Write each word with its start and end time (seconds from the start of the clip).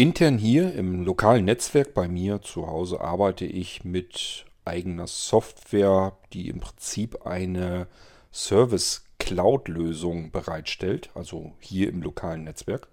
Intern 0.00 0.38
hier 0.38 0.72
im 0.72 1.04
lokalen 1.04 1.44
Netzwerk 1.44 1.92
bei 1.92 2.08
mir 2.08 2.40
zu 2.40 2.66
Hause 2.66 3.02
arbeite 3.02 3.44
ich 3.44 3.84
mit 3.84 4.46
eigener 4.64 5.06
Software, 5.06 6.16
die 6.32 6.48
im 6.48 6.60
Prinzip 6.60 7.26
eine 7.26 7.86
Service 8.32 9.04
Cloud-Lösung 9.18 10.30
bereitstellt, 10.30 11.10
also 11.14 11.52
hier 11.58 11.90
im 11.90 12.00
lokalen 12.00 12.44
Netzwerk. 12.44 12.88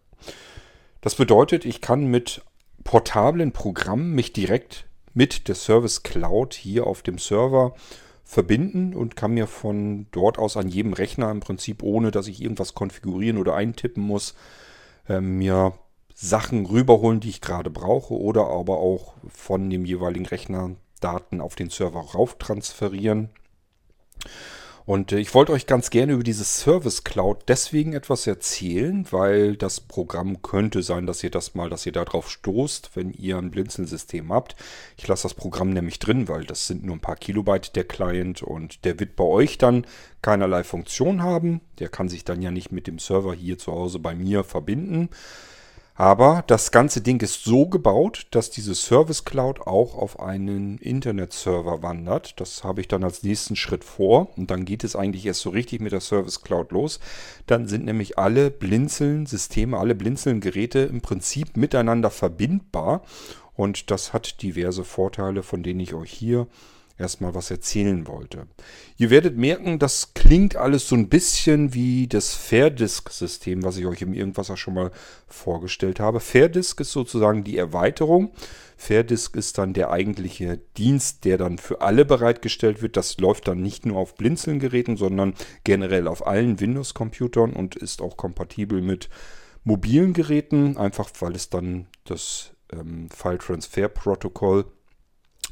Das 1.00 1.16
bedeutet, 1.16 1.64
ich 1.64 1.80
kann 1.80 2.08
mit 2.08 2.42
portablen 2.84 3.54
Programmen 3.54 4.14
mich 4.14 4.34
direkt 4.34 4.86
mit 5.14 5.48
der 5.48 5.56
Service 5.56 6.04
Cloud 6.04 6.56
hier 6.56 6.88
auf 6.88 7.04
dem 7.04 7.20
Server 7.20 7.74
verbinden 8.26 8.94
und 8.94 9.16
kann 9.16 9.32
mir 9.32 9.48
von 9.48 10.08
dort 10.12 10.38
aus 10.38 10.58
an 10.58 10.68
jedem 10.68 10.92
Rechner 10.92 11.32
im 11.32 11.40
Prinzip, 11.40 11.84
ohne 11.84 12.12
dass 12.12 12.28
ich 12.28 12.42
irgendwas 12.42 12.74
konfigurieren 12.74 13.38
oder 13.38 13.56
eintippen 13.56 14.04
muss, 14.04 14.36
äh, 15.08 15.22
mir 15.22 15.80
Sachen 16.20 16.66
rüberholen, 16.66 17.20
die 17.20 17.30
ich 17.30 17.42
gerade 17.42 17.70
brauche 17.70 18.16
oder 18.16 18.48
aber 18.48 18.80
auch 18.80 19.14
von 19.30 19.70
dem 19.70 19.86
jeweiligen 19.86 20.26
Rechner 20.26 20.72
Daten 21.00 21.42
auf 21.42 21.54
den 21.54 21.70
Server 21.70 22.00
rauf 22.00 22.40
transferieren. 22.40 23.30
Und 24.88 25.12
äh, 25.12 25.20
ich 25.20 25.36
wollte 25.36 25.52
euch 25.52 25.68
ganz 25.68 25.92
gerne 25.92 26.14
über 26.14 26.24
diese 26.24 26.44
Service 26.44 27.04
Cloud 27.04 27.44
deswegen 27.50 27.94
etwas 27.94 28.26
erzählen, 28.26 29.06
weil 29.12 29.58
das 29.58 29.80
Programm 29.80 30.42
könnte 30.42 30.82
sein, 30.82 31.06
dass 31.06 31.24
ihr 31.24 31.30
das 31.30 31.54
mal, 31.54 31.70
dass 31.70 31.86
ihr 31.86 31.92
darauf 31.92 32.32
stoßt, 32.32 32.92
wenn 32.96 33.12
ihr 33.12 33.38
ein 33.38 33.52
Blinzeln-System 33.52 34.34
habt. 34.34 34.56
Ich 34.98 35.08
lasse 35.08 35.24
das 35.24 35.36
Programm 35.36 35.70
nämlich 35.70 36.00
drin, 36.00 36.28
weil 36.28 36.46
das 36.46 36.66
sind 36.66 36.84
nur 36.84 36.96
ein 36.96 37.02
paar 37.02 37.18
Kilobyte 37.18 37.76
der 37.76 37.84
Client 37.84 38.42
und 38.42 38.86
der 38.86 39.00
wird 39.00 39.16
bei 39.16 39.26
euch 39.26 39.60
dann 39.60 39.86
keinerlei 40.24 40.64
Funktion 40.64 41.22
haben. 41.22 41.62
Der 41.78 41.90
kann 41.90 42.10
sich 42.10 42.24
dann 42.24 42.42
ja 42.42 42.50
nicht 42.50 42.72
mit 42.72 42.88
dem 42.88 42.98
Server 42.98 43.36
hier 43.36 43.60
zu 43.60 43.72
Hause 43.72 44.00
bei 44.00 44.16
mir 44.16 44.44
verbinden. 44.44 45.10
Aber 46.00 46.44
das 46.46 46.70
ganze 46.70 47.02
Ding 47.02 47.20
ist 47.24 47.44
so 47.44 47.66
gebaut, 47.66 48.28
dass 48.30 48.52
diese 48.52 48.76
Service 48.76 49.26
Cloud 49.26 49.62
auch 49.62 49.96
auf 49.96 50.20
einen 50.20 50.78
Internetserver 50.78 51.82
wandert. 51.82 52.40
Das 52.40 52.64
habe 52.64 52.82
ich 52.82 52.88
dann 52.88 53.04
als 53.04 53.24
nächsten 53.24 53.56
Schritt 53.56 53.84
vor. 53.84 54.30
Und 54.38 54.52
dann 54.52 54.64
geht 54.64 54.84
es 54.84 54.96
eigentlich 54.96 55.26
erst 55.26 55.42
so 55.42 55.50
richtig 55.50 55.82
mit 55.82 55.94
der 55.94 56.00
Service 56.00 56.44
Cloud 56.44 56.72
los. 56.72 57.00
Dann 57.48 57.68
sind 57.68 57.86
nämlich 57.86 58.20
alle 58.20 58.52
Blinzeln-Systeme, 58.52 59.76
alle 59.76 59.96
Blinzeln-Geräte 59.96 60.82
im 60.82 61.02
Prinzip 61.02 61.58
miteinander 61.58 62.12
verbindbar. 62.12 63.02
Und 63.56 63.90
das 63.90 64.14
hat 64.14 64.44
diverse 64.44 64.84
Vorteile, 64.84 65.42
von 65.42 65.64
denen 65.64 65.80
ich 65.80 65.96
euch 65.96 66.12
hier 66.12 66.46
erstmal 66.98 67.36
was 67.36 67.52
erzählen 67.52 68.08
wollte. 68.08 68.48
Ihr 68.98 69.10
werdet 69.10 69.38
merken, 69.38 69.80
das 69.80 70.14
klingt 70.14 70.56
alles 70.56 70.88
so 70.88 70.96
ein 70.96 71.10
bisschen 71.10 71.74
wie 71.74 72.08
das 72.08 72.34
Fairdisk-System, 72.34 73.64
was 73.64 73.78
ich 73.78 73.86
euch 73.86 74.02
im 74.02 74.14
Irgendwasser 74.14 74.58
schon 74.58 74.74
mal 74.74 74.92
vorgestellt 75.28 76.00
habe. 76.00 76.20
Fairdisk 76.20 76.82
ist 76.82 76.92
sozusagen 76.92 77.44
die 77.44 77.58
Erweiterung. 77.58 78.32
Fairdisk 78.78 79.36
ist 79.36 79.58
dann 79.58 79.74
der 79.74 79.92
eigentliche 79.92 80.60
Dienst, 80.78 81.26
der 81.26 81.38
dann 81.38 81.58
für 81.58 81.82
alle 81.82 82.06
bereitgestellt 82.06 82.82
wird. 82.82 82.98
Das 82.98 83.18
läuft 83.20 83.48
dann 83.48 83.62
nicht 83.62 83.86
nur 83.86 83.98
auf 83.98 84.16
Blinzeln-Geräten, 84.16 84.98
sondern 84.98 85.34
generell 85.64 86.08
auf 86.08 86.26
allen 86.26 86.60
Windows-Computern 86.60 87.54
und 87.54 87.76
ist 87.76 88.02
auch 88.02 88.18
kompatibel 88.18 88.82
mit 88.82 89.10
mobilen 89.64 90.14
Geräten, 90.14 90.78
einfach 90.78 91.10
weil 91.20 91.36
es 91.36 91.50
dann 91.50 91.88
das 92.06 92.52
ähm, 92.72 93.10
File 93.10 93.38
Transfer 93.38 93.90
Protokoll 93.90 94.66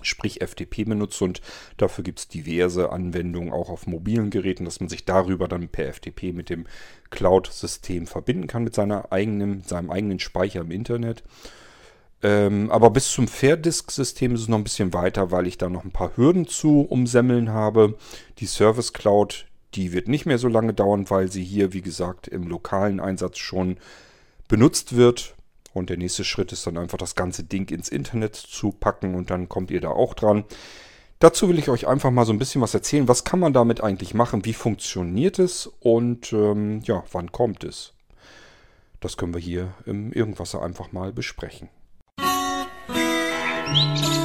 sprich 0.02 0.42
FTP 0.42 0.86
benutzt 0.86 1.22
und 1.22 1.42
dafür 1.78 2.04
gibt 2.04 2.20
es 2.20 2.28
diverse 2.28 2.92
Anwendungen 2.92 3.52
auch 3.52 3.70
auf 3.70 3.88
mobilen 3.88 4.30
Geräten, 4.30 4.66
dass 4.66 4.80
man 4.80 4.90
sich 4.90 5.06
darüber 5.06 5.48
dann 5.48 5.68
per 5.70 5.92
FTP 5.92 6.34
mit 6.34 6.50
dem 6.50 6.66
Cloud-System 7.10 8.08
verbinden 8.08 8.48
kann, 8.48 8.64
mit 8.64 8.76
seiner 8.76 9.12
eigenen, 9.12 9.64
seinem 9.64 9.90
eigenen 9.90 10.20
Speicher 10.20 10.62
im 10.62 10.72
Internet. 10.72 11.24
Ähm, 12.24 12.72
aber 12.72 12.90
bis 12.90 13.12
zum 13.12 13.28
Fairdisk-System 13.28 14.34
ist 14.34 14.42
es 14.42 14.48
noch 14.48 14.58
ein 14.58 14.64
bisschen 14.64 14.94
weiter, 14.94 15.32
weil 15.32 15.48
ich 15.48 15.58
da 15.58 15.70
noch 15.70 15.84
ein 15.84 15.92
paar 15.92 16.18
Hürden 16.18 16.48
zu 16.48 16.82
umsemmeln 16.82 17.50
habe. 17.50 17.98
Die 18.40 18.48
Service 18.48 18.94
Cloud, 18.94 19.46
die 19.76 19.92
wird 19.94 20.08
nicht 20.08 20.26
mehr 20.26 20.38
so 20.38 20.48
lange 20.48 20.74
dauern, 20.74 21.10
weil 21.10 21.32
sie 21.32 21.44
hier, 21.44 21.74
wie 21.74 21.82
gesagt, 21.82 22.28
im 22.28 22.48
lokalen 22.48 23.00
Einsatz 23.00 23.38
schon 23.38 23.78
benutzt 24.48 24.96
wird. 24.96 25.35
Und 25.76 25.90
der 25.90 25.98
nächste 25.98 26.24
Schritt 26.24 26.54
ist 26.54 26.66
dann 26.66 26.78
einfach 26.78 26.98
das 26.98 27.16
ganze 27.16 27.44
Ding 27.44 27.70
ins 27.70 27.90
Internet 27.90 28.36
zu 28.36 28.72
packen 28.72 29.14
und 29.14 29.30
dann 29.30 29.50
kommt 29.50 29.72
ihr 29.72 29.82
da 29.82 29.90
auch 29.90 30.14
dran. 30.14 30.46
Dazu 31.20 31.50
will 31.50 31.60
ich 31.60 31.70
euch 31.70 31.86
einfach 31.86 32.12
mal 32.12 32.26
so 32.26 32.32
ein 32.32 32.40
bisschen 32.40 32.62
was 32.62 32.74
erzählen. 32.74 33.10
Was 33.10 33.26
kann 33.26 33.42
man 33.42 33.52
damit 33.52 33.84
eigentlich 33.84 34.14
machen? 34.14 34.46
Wie 34.46 34.54
funktioniert 34.54 35.38
es? 35.38 35.68
Und 35.82 36.32
ähm, 36.32 36.80
ja, 36.86 37.04
wann 37.12 37.34
kommt 37.34 37.66
es? 37.66 37.92
Das 39.02 39.18
können 39.18 39.34
wir 39.34 39.42
hier 39.42 39.74
im 39.86 40.14
Irgendwasser 40.14 40.64
einfach 40.64 40.94
mal 40.94 41.12
besprechen. 41.12 41.68
Musik 43.68 44.25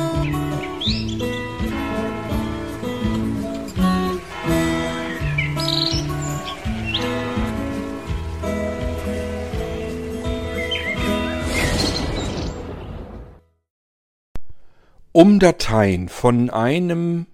Um 15.13 15.41
Dateien 15.41 16.09
von 16.09 16.51
einem 16.51 17.27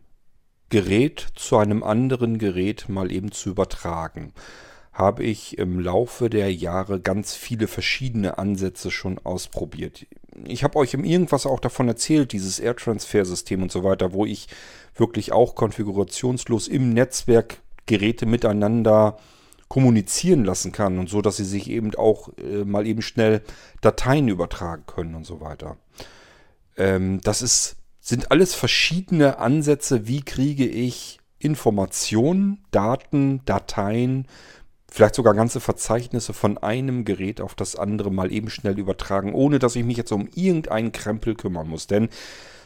Gerät 0.71 1.27
zu 1.35 1.59
einem 1.59 1.83
anderen 1.83 2.39
Gerät 2.39 2.89
mal 2.89 3.13
eben 3.13 3.33
zu 3.33 3.51
übertragen, 3.51 4.33
habe 4.95 5.25
ich 5.25 5.59
im 5.59 5.79
Laufe 5.79 6.31
der 6.31 6.51
Jahre 6.51 7.03
ganz 7.03 7.35
viele 7.35 7.67
verschiedene 7.67 8.39
Ansätze 8.39 8.91
schon 8.91 9.19
ausprobiert. 9.19 10.07
Ich 10.47 10.65
habe 10.65 10.79
euch 10.79 10.95
im 10.95 11.05
Irgendwas 11.05 11.45
auch 11.45 11.61
davon 11.61 11.87
erzählt, 11.87 12.33
dieses 12.33 12.59
Air-Transfer-System 12.61 13.63
und 13.63 13.71
so 13.71 13.85
weiter, 13.85 14.15
wo 14.15 14.25
ich 14.25 14.49
wirklich 14.95 15.33
auch 15.33 15.55
konfigurationslos 15.55 16.69
im 16.69 16.95
Netzwerk 16.95 17.59
Geräte 17.85 18.25
miteinander 18.25 19.19
kommunizieren 19.69 20.47
lassen 20.47 20.73
kann 20.73 20.99
und 20.99 21.11
so, 21.11 21.21
dass 21.21 21.37
sie 21.37 21.45
sich 21.45 21.69
eben 21.69 21.95
auch 21.95 22.31
äh, 22.39 22.65
mal 22.65 22.87
eben 22.87 23.03
schnell 23.03 23.43
Dateien 23.83 24.29
übertragen 24.29 24.85
können 24.87 25.15
und 25.15 25.27
so 25.27 25.43
weiter. 25.43 25.77
Ähm, 26.77 27.21
das 27.23 27.43
ist, 27.43 27.77
sind 28.01 28.31
alles 28.31 28.55
verschiedene 28.55 29.39
Ansätze, 29.39 30.07
wie 30.07 30.23
kriege 30.23 30.67
ich 30.67 31.19
Informationen, 31.39 32.65
Daten, 32.71 33.43
Dateien, 33.45 34.27
vielleicht 34.91 35.15
sogar 35.15 35.35
ganze 35.35 35.61
Verzeichnisse 35.61 36.33
von 36.33 36.59
einem 36.59 37.05
Gerät 37.05 37.41
auf 37.41 37.55
das 37.55 37.77
andere 37.77 38.11
mal 38.11 38.33
eben 38.33 38.49
schnell 38.49 38.79
übertragen, 38.79 39.35
ohne 39.35 39.59
dass 39.59 39.77
ich 39.77 39.85
mich 39.85 39.97
jetzt 39.97 40.13
um 40.13 40.29
irgendeinen 40.35 40.93
Krempel 40.93 41.35
kümmern 41.35 41.69
muss. 41.69 41.87
Denn, 41.87 42.09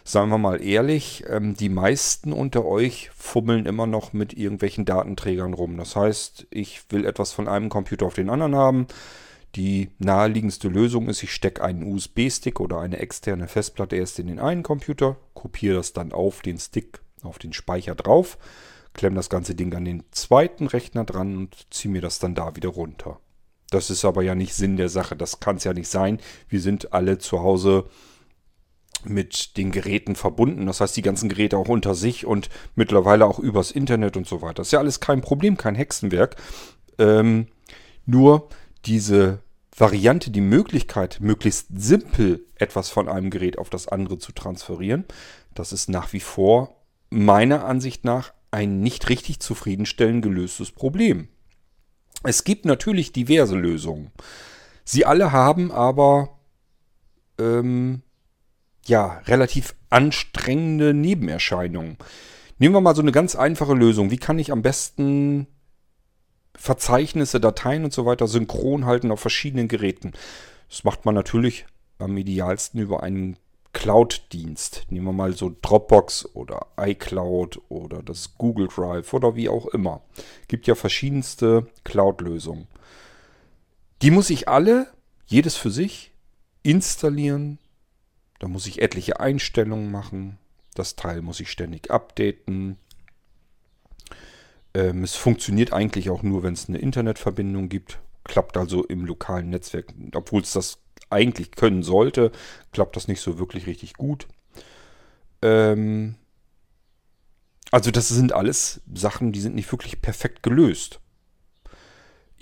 sagen 0.05 0.31
wir 0.31 0.39
mal 0.39 0.63
ehrlich, 0.63 1.25
ähm, 1.29 1.57
die 1.57 1.69
meisten 1.69 2.33
unter 2.33 2.65
euch 2.65 3.11
fummeln 3.17 3.67
immer 3.67 3.87
noch 3.87 4.13
mit 4.13 4.33
irgendwelchen 4.33 4.85
Datenträgern 4.85 5.55
rum. 5.55 5.77
Das 5.77 5.97
heißt, 5.97 6.47
ich 6.51 6.83
will 6.91 7.05
etwas 7.05 7.33
von 7.33 7.49
einem 7.49 7.69
Computer 7.69 8.07
auf 8.07 8.15
den 8.15 8.31
anderen 8.31 8.55
haben 8.55 8.87
die 9.57 9.91
naheliegendste 9.99 10.69
Lösung 10.69 11.09
ist, 11.09 11.23
ich 11.23 11.33
stecke 11.33 11.65
einen 11.65 11.83
USB-Stick 11.83 12.61
oder 12.61 12.81
eine 12.81 12.99
externe 12.99 13.49
Festplatte 13.49 13.97
erst 13.97 14.19
in 14.19 14.29
den 14.29 14.39
einen 14.39 14.63
Computer, 14.63 15.17
kopiere 15.35 15.77
das 15.77 15.93
dann 15.93 16.13
auf 16.13 16.41
den 16.43 16.59
Stick, 16.59 17.01
auf 17.23 17.39
den 17.39 17.53
Speicher 17.53 17.95
drauf, 17.95 18.39
klemme 18.95 19.17
das 19.17 19.31
ganze 19.31 19.55
Ding 19.55 19.75
an 19.75 19.85
den 19.85 20.05
zweiten 20.13 20.67
Rechner 20.67 21.05
dran 21.05 21.37
und 21.37 21.67
ziehe 21.71 21.91
mir 21.91 22.01
das 22.01 22.19
dann 22.19 22.35
da 22.35 22.55
wieder 22.55 22.69
runter. 22.69 23.19
Das 23.71 23.91
ist 23.91 24.05
aber 24.05 24.23
ja 24.23 24.35
nicht 24.35 24.55
Sinn 24.55 24.77
der 24.77 24.89
Sache, 24.89 25.17
das 25.17 25.41
kann 25.41 25.57
es 25.57 25.65
ja 25.65 25.73
nicht 25.73 25.89
sein. 25.89 26.19
Wir 26.49 26.61
sind 26.61 26.93
alle 26.93 27.19
zu 27.19 27.41
Hause 27.41 27.87
mit 29.05 29.57
den 29.57 29.71
Geräten 29.71 30.15
verbunden. 30.15 30.67
Das 30.67 30.81
heißt, 30.81 30.97
die 30.97 31.03
ganzen 31.03 31.29
Geräte 31.29 31.57
auch 31.57 31.69
unter 31.69 31.95
sich 31.95 32.27
und 32.27 32.51
mittlerweile 32.75 33.27
auch 33.27 33.39
übers 33.39 33.71
Internet 33.71 34.17
und 34.17 34.27
so 34.27 34.43
weiter. 34.43 34.55
Das 34.55 34.69
ist 34.69 34.73
ja 34.73 34.79
alles 34.79 35.01
kein 35.01 35.21
Problem, 35.21 35.57
kein 35.57 35.75
Hexenwerk. 35.75 36.37
Ähm, 36.99 37.47
nur 38.07 38.49
diese 38.85 39.41
Variante, 39.77 40.31
die 40.31 40.41
Möglichkeit, 40.41 41.19
möglichst 41.21 41.69
simpel 41.75 42.45
etwas 42.57 42.91
von 42.91 43.09
einem 43.09 43.31
Gerät 43.31 43.59
auf 43.59 43.71
das 43.71 43.89
andere 43.89 44.19
zu 44.19 44.33
transferieren, 44.33 45.05
das 45.55 45.73
ist 45.73 45.89
nach 45.89 46.13
wie 46.13 46.21
vor 46.21 46.77
meiner 47.09 47.65
Ansicht 47.65 48.05
nach 48.05 48.33
ein 48.51 48.81
nicht 48.81 49.09
richtig 49.09 49.41
zufriedenstellend 49.41 50.23
gelöstes 50.23 50.73
Problem. 50.73 51.29
Es 52.23 52.45
gibt 52.45 52.65
natürlich 52.65 53.13
diverse 53.13 53.57
Lösungen. 53.57 54.11
Sie 54.85 55.07
alle 55.07 55.33
haben 55.33 55.71
aber 55.71 56.39
ähm, 57.39 58.03
ja 58.87 59.21
relativ 59.27 59.75
anstrengende 59.89 60.93
Nebenerscheinungen. 60.95 61.97
Nehmen 62.59 62.75
wir 62.75 62.81
mal 62.81 62.95
so 62.95 63.03
eine 63.03 63.13
ganz 63.13 63.37
einfache 63.37 63.75
Lösung. 63.75 64.11
Wie 64.11 64.19
kann 64.19 64.39
ich 64.39 64.53
am 64.53 64.63
besten 64.63 65.47
Verzeichnisse, 66.61 67.41
Dateien 67.41 67.85
und 67.85 67.93
so 67.95 68.05
weiter 68.05 68.29
synchron 68.29 68.85
halten 68.85 69.11
auf 69.11 69.21
verschiedenen 69.21 69.67
Geräten. 69.67 70.13
Das 70.69 70.85
macht 70.85 71.07
man 71.07 71.15
natürlich 71.15 71.65
am 71.99 72.15
idealsten 72.19 72.79
über 72.79 73.03
einen 73.03 73.39
Cloud-Dienst. 73.73 74.85
Nehmen 74.91 75.07
wir 75.07 75.13
mal 75.15 75.35
so 75.35 75.57
Dropbox 75.63 76.35
oder 76.35 76.67
iCloud 76.79 77.63
oder 77.71 78.03
das 78.03 78.37
Google 78.37 78.69
Drive 78.69 79.15
oder 79.15 79.37
wie 79.37 79.49
auch 79.49 79.69
immer. 79.69 80.03
Gibt 80.49 80.67
ja 80.67 80.75
verschiedenste 80.75 81.67
Cloud-Lösungen. 81.85 82.69
Die 84.03 84.11
muss 84.11 84.29
ich 84.29 84.47
alle, 84.47 84.87
jedes 85.25 85.57
für 85.57 85.71
sich, 85.71 86.13
installieren. 86.63 87.59
Da 88.39 88.49
muss 88.49 88.67
ich 88.67 88.83
etliche 88.83 89.19
Einstellungen 89.19 89.91
machen. 89.91 90.37
Das 90.75 90.95
Teil 90.95 91.23
muss 91.23 91.41
ich 91.41 91.51
ständig 91.51 91.91
updaten. 91.91 92.77
Ähm, 94.75 95.03
es 95.03 95.17
funktioniert 95.17 95.73
eigentlich 95.73 96.11
auch 96.11 96.23
nur, 96.23 96.43
wenn 96.43 96.55
es 96.55 96.69
eine 96.69 96.79
Internetverbindung 96.79 97.69
gibt. 97.69 98.01
Klappt 98.25 98.57
also 98.57 98.85
im 98.85 99.05
lokalen 99.05 99.51
Netzwerk, 99.51 99.93
obwohl 100.15 100.43
es 100.43 100.53
das 100.53 100.79
eigentlich 101.09 101.53
können 101.53 101.83
sollte, 101.83 102.31
klappt 102.73 102.97
das 102.97 103.09
nicht 103.09 103.21
so 103.21 103.39
wirklich 103.39 103.67
richtig 103.67 103.95
gut. 103.95 104.29
Ähm, 105.43 106.17
also 107.71 107.91
das 107.91 108.09
sind 108.09 108.33
alles 108.33 108.81
Sachen, 108.93 109.33
die 109.33 109.41
sind 109.41 109.55
nicht 109.55 109.71
wirklich 109.73 110.01
perfekt 110.03 110.43
gelöst. 110.43 111.01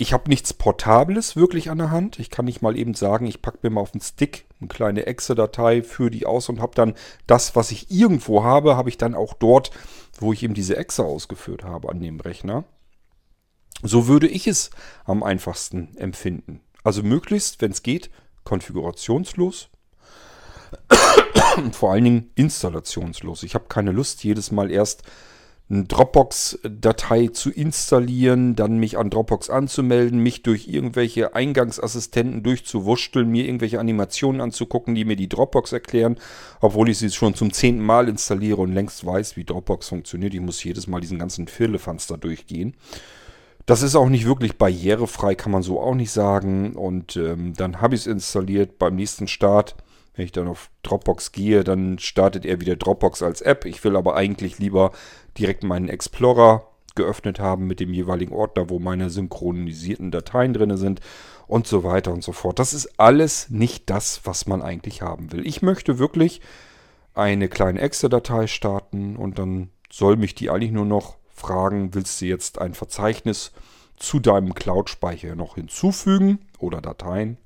Ich 0.01 0.13
habe 0.13 0.31
nichts 0.31 0.55
Portables 0.55 1.35
wirklich 1.35 1.71
an 1.71 1.79
der 1.79 1.91
Hand. 1.91 2.21
Ich 2.21 2.31
kann 2.31 2.45
nicht 2.45 2.63
mal 2.63 2.79
eben 2.79 2.95
sagen, 2.95 3.27
ich 3.27 3.43
packe 3.43 3.59
mir 3.63 3.71
mal 3.71 3.81
auf 3.81 3.91
den 3.91 4.01
Stick 4.01 4.47
eine 4.61 4.69
kleine 4.69 5.07
Exe-Datei, 5.07 5.83
für 5.83 6.09
die 6.09 6.25
aus 6.25 6.49
und 6.49 6.61
habe 6.61 6.77
dann 6.77 6.95
das, 7.27 7.57
was 7.57 7.73
ich 7.73 7.91
irgendwo 7.91 8.45
habe, 8.45 8.77
habe 8.77 8.91
ich 8.91 8.97
dann 8.97 9.17
auch 9.17 9.35
dort, 9.35 9.73
wo 10.21 10.33
ich 10.33 10.45
eben 10.45 10.55
diese 10.55 10.77
Exe 10.77 11.05
ausgeführt 11.05 11.65
habe 11.65 11.89
an 11.89 12.01
dem 12.01 12.21
Rechner. 12.21 12.63
So 13.83 14.07
würde 14.07 14.29
ich 14.29 14.47
es 14.47 14.71
am 15.05 15.25
einfachsten 15.25 15.97
empfinden. 15.97 16.61
Also 16.85 17.03
möglichst, 17.03 17.61
wenn 17.61 17.73
es 17.73 17.83
geht, 17.83 18.09
konfigurationslos. 18.45 19.69
Vor 21.73 21.91
allen 21.91 22.05
Dingen 22.05 22.31
installationslos. 22.37 23.43
Ich 23.43 23.57
habe 23.57 23.65
keine 23.69 23.91
Lust, 23.91 24.23
jedes 24.23 24.53
Mal 24.53 24.71
erst 24.71 25.03
eine 25.71 25.85
Dropbox-Datei 25.85 27.29
zu 27.29 27.51
installieren, 27.51 28.57
dann 28.57 28.79
mich 28.79 28.97
an 28.97 29.11
Dropbox 29.11 29.51
anzumelden, 29.51 30.19
mich 30.19 30.43
durch 30.43 30.67
irgendwelche 30.67 31.35
Eingangsassistenten 31.35 32.43
durchzuwurschteln, 32.43 33.29
mir 33.29 33.45
irgendwelche 33.45 33.79
Animationen 33.79 34.41
anzugucken, 34.41 34.95
die 34.95 35.05
mir 35.05 35.17
die 35.17 35.29
Dropbox 35.29 35.73
erklären, 35.73 36.17
obwohl 36.63 36.89
ich 36.89 36.99
sie 36.99 37.11
schon 37.11 37.35
zum 37.35 37.53
zehnten 37.53 37.83
Mal 37.83 38.09
installiere 38.09 38.63
und 38.63 38.73
längst 38.73 39.05
weiß, 39.05 39.37
wie 39.37 39.45
Dropbox 39.45 39.89
funktioniert. 39.89 40.33
Ich 40.33 40.41
muss 40.41 40.65
jedes 40.65 40.87
Mal 40.87 41.01
diesen 41.01 41.19
ganzen 41.19 41.49
Firlefanz 41.49 42.07
da 42.07 42.17
durchgehen. 42.17 42.75
Das 43.67 43.83
ist 43.83 43.97
auch 43.97 44.09
nicht 44.09 44.25
wirklich 44.25 44.57
barrierefrei, 44.57 45.35
kann 45.35 45.53
man 45.53 45.63
so 45.63 45.79
auch 45.79 45.95
nicht 45.95 46.11
sagen. 46.11 46.77
Und 46.77 47.17
ähm, 47.17 47.53
dann 47.55 47.83
habe 47.83 47.95
ich 47.95 48.03
es 48.03 48.07
installiert 48.07 48.79
beim 48.79 48.97
nächsten 48.97 49.29
Start 49.29 49.77
wenn 50.19 50.25
ich 50.25 50.33
dann 50.33 50.49
auf 50.49 50.71
Dropbox 50.83 51.31
gehe, 51.31 51.63
dann 51.63 52.01
startet 52.01 52.45
er 52.45 52.61
wieder 52.61 52.75
Dropbox 52.75 53.23
als 53.23 53.41
App. 53.41 53.65
Ich 53.65 53.85
will 53.85 53.97
aber 53.97 54.17
eigentlich 54.17 54.59
lieber 54.59 54.91
direkt 55.39 55.63
meinen 55.63 55.89
Explorer 55.89 56.67
geöffnet 56.97 57.39
haben 57.39 57.69
mit 57.69 57.79
dem 57.79 57.95
jeweiligen 57.95 58.35
Ordner, 58.35 58.69
wo 58.69 58.81
meine 58.81 59.11
synchronisierten 59.11 60.11
Dateien 60.11 60.53
drin 60.53 60.77
sind 60.77 61.01
und 61.47 61.69
so 61.69 61.85
weiter 61.85 62.13
und 62.13 62.25
so 62.25 62.33
fort. 62.33 62.59
Das 62.59 62.75
ist 62.75 62.99
alles 62.99 63.49
nicht 63.49 63.89
das, 63.89 64.23
was 64.25 64.49
man 64.49 64.61
eigentlich 64.61 65.03
haben 65.03 65.31
will. 65.31 65.47
Ich 65.47 65.63
möchte 65.63 66.01
wirklich 66.01 66.41
eine 67.15 67.49
kleine 67.49 67.81
Exe-Datei 67.81 68.49
starten 68.49 69.17
und 69.17 69.39
dann 69.39 69.71
soll 69.89 70.17
mich 70.17 70.35
die 70.35 70.51
eigentlich 70.51 70.73
nur 70.73 70.85
noch 70.85 71.17
fragen, 71.29 71.95
willst 71.95 72.21
du 72.21 72.27
jetzt 72.27 72.61
ein 72.61 72.75
Verzeichnis 72.75 73.53
zu 73.97 74.19
deinem 74.19 74.55
Cloud-Speicher 74.55 75.37
noch 75.37 75.55
hinzufügen 75.55 76.41
oder 76.59 76.81
Dateien? 76.81 77.39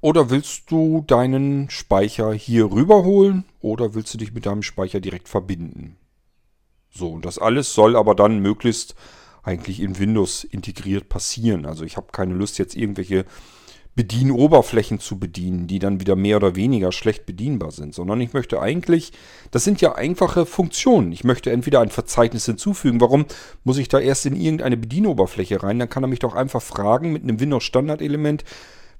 Oder 0.00 0.30
willst 0.30 0.70
du 0.70 1.02
deinen 1.06 1.70
Speicher 1.70 2.32
hier 2.32 2.70
rüberholen 2.70 3.44
oder 3.60 3.94
willst 3.94 4.14
du 4.14 4.18
dich 4.18 4.32
mit 4.32 4.46
deinem 4.46 4.62
Speicher 4.62 5.00
direkt 5.00 5.28
verbinden? 5.28 5.96
So, 6.90 7.10
und 7.10 7.24
das 7.24 7.38
alles 7.38 7.74
soll 7.74 7.96
aber 7.96 8.14
dann 8.14 8.38
möglichst 8.38 8.94
eigentlich 9.42 9.80
in 9.80 9.98
Windows 9.98 10.44
integriert 10.44 11.08
passieren. 11.08 11.66
Also 11.66 11.84
ich 11.84 11.96
habe 11.96 12.08
keine 12.12 12.34
Lust 12.34 12.58
jetzt 12.58 12.76
irgendwelche 12.76 13.24
Bedienoberflächen 13.96 15.00
zu 15.00 15.18
bedienen, 15.18 15.66
die 15.66 15.80
dann 15.80 15.98
wieder 15.98 16.14
mehr 16.14 16.36
oder 16.36 16.54
weniger 16.54 16.92
schlecht 16.92 17.26
bedienbar 17.26 17.72
sind, 17.72 17.92
sondern 17.92 18.20
ich 18.20 18.32
möchte 18.32 18.60
eigentlich, 18.60 19.12
das 19.50 19.64
sind 19.64 19.80
ja 19.80 19.96
einfache 19.96 20.46
Funktionen. 20.46 21.10
Ich 21.10 21.24
möchte 21.24 21.50
entweder 21.50 21.80
ein 21.80 21.88
Verzeichnis 21.88 22.46
hinzufügen. 22.46 23.00
Warum 23.00 23.26
muss 23.64 23.78
ich 23.78 23.88
da 23.88 23.98
erst 23.98 24.26
in 24.26 24.36
irgendeine 24.36 24.76
Bedienoberfläche 24.76 25.64
rein? 25.64 25.80
Dann 25.80 25.88
kann 25.88 26.04
er 26.04 26.08
mich 26.08 26.20
doch 26.20 26.36
einfach 26.36 26.62
fragen 26.62 27.12
mit 27.12 27.24
einem 27.24 27.40
Windows-Standardelement, 27.40 28.44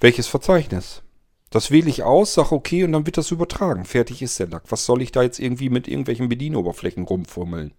welches 0.00 0.26
Verzeichnis? 0.26 1.02
Das 1.50 1.70
wähle 1.70 1.88
ich 1.88 2.02
aus, 2.02 2.34
sage 2.34 2.52
okay 2.52 2.84
und 2.84 2.92
dann 2.92 3.06
wird 3.06 3.16
das 3.16 3.30
übertragen. 3.30 3.84
Fertig 3.84 4.20
ist 4.20 4.38
der 4.38 4.48
Lack. 4.48 4.64
Was 4.68 4.84
soll 4.84 5.00
ich 5.00 5.12
da 5.12 5.22
jetzt 5.22 5.38
irgendwie 5.38 5.70
mit 5.70 5.88
irgendwelchen 5.88 6.28
Bedienoberflächen 6.28 7.04
rumfummeln? 7.04 7.72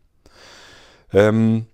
Ähm, 1.13 1.67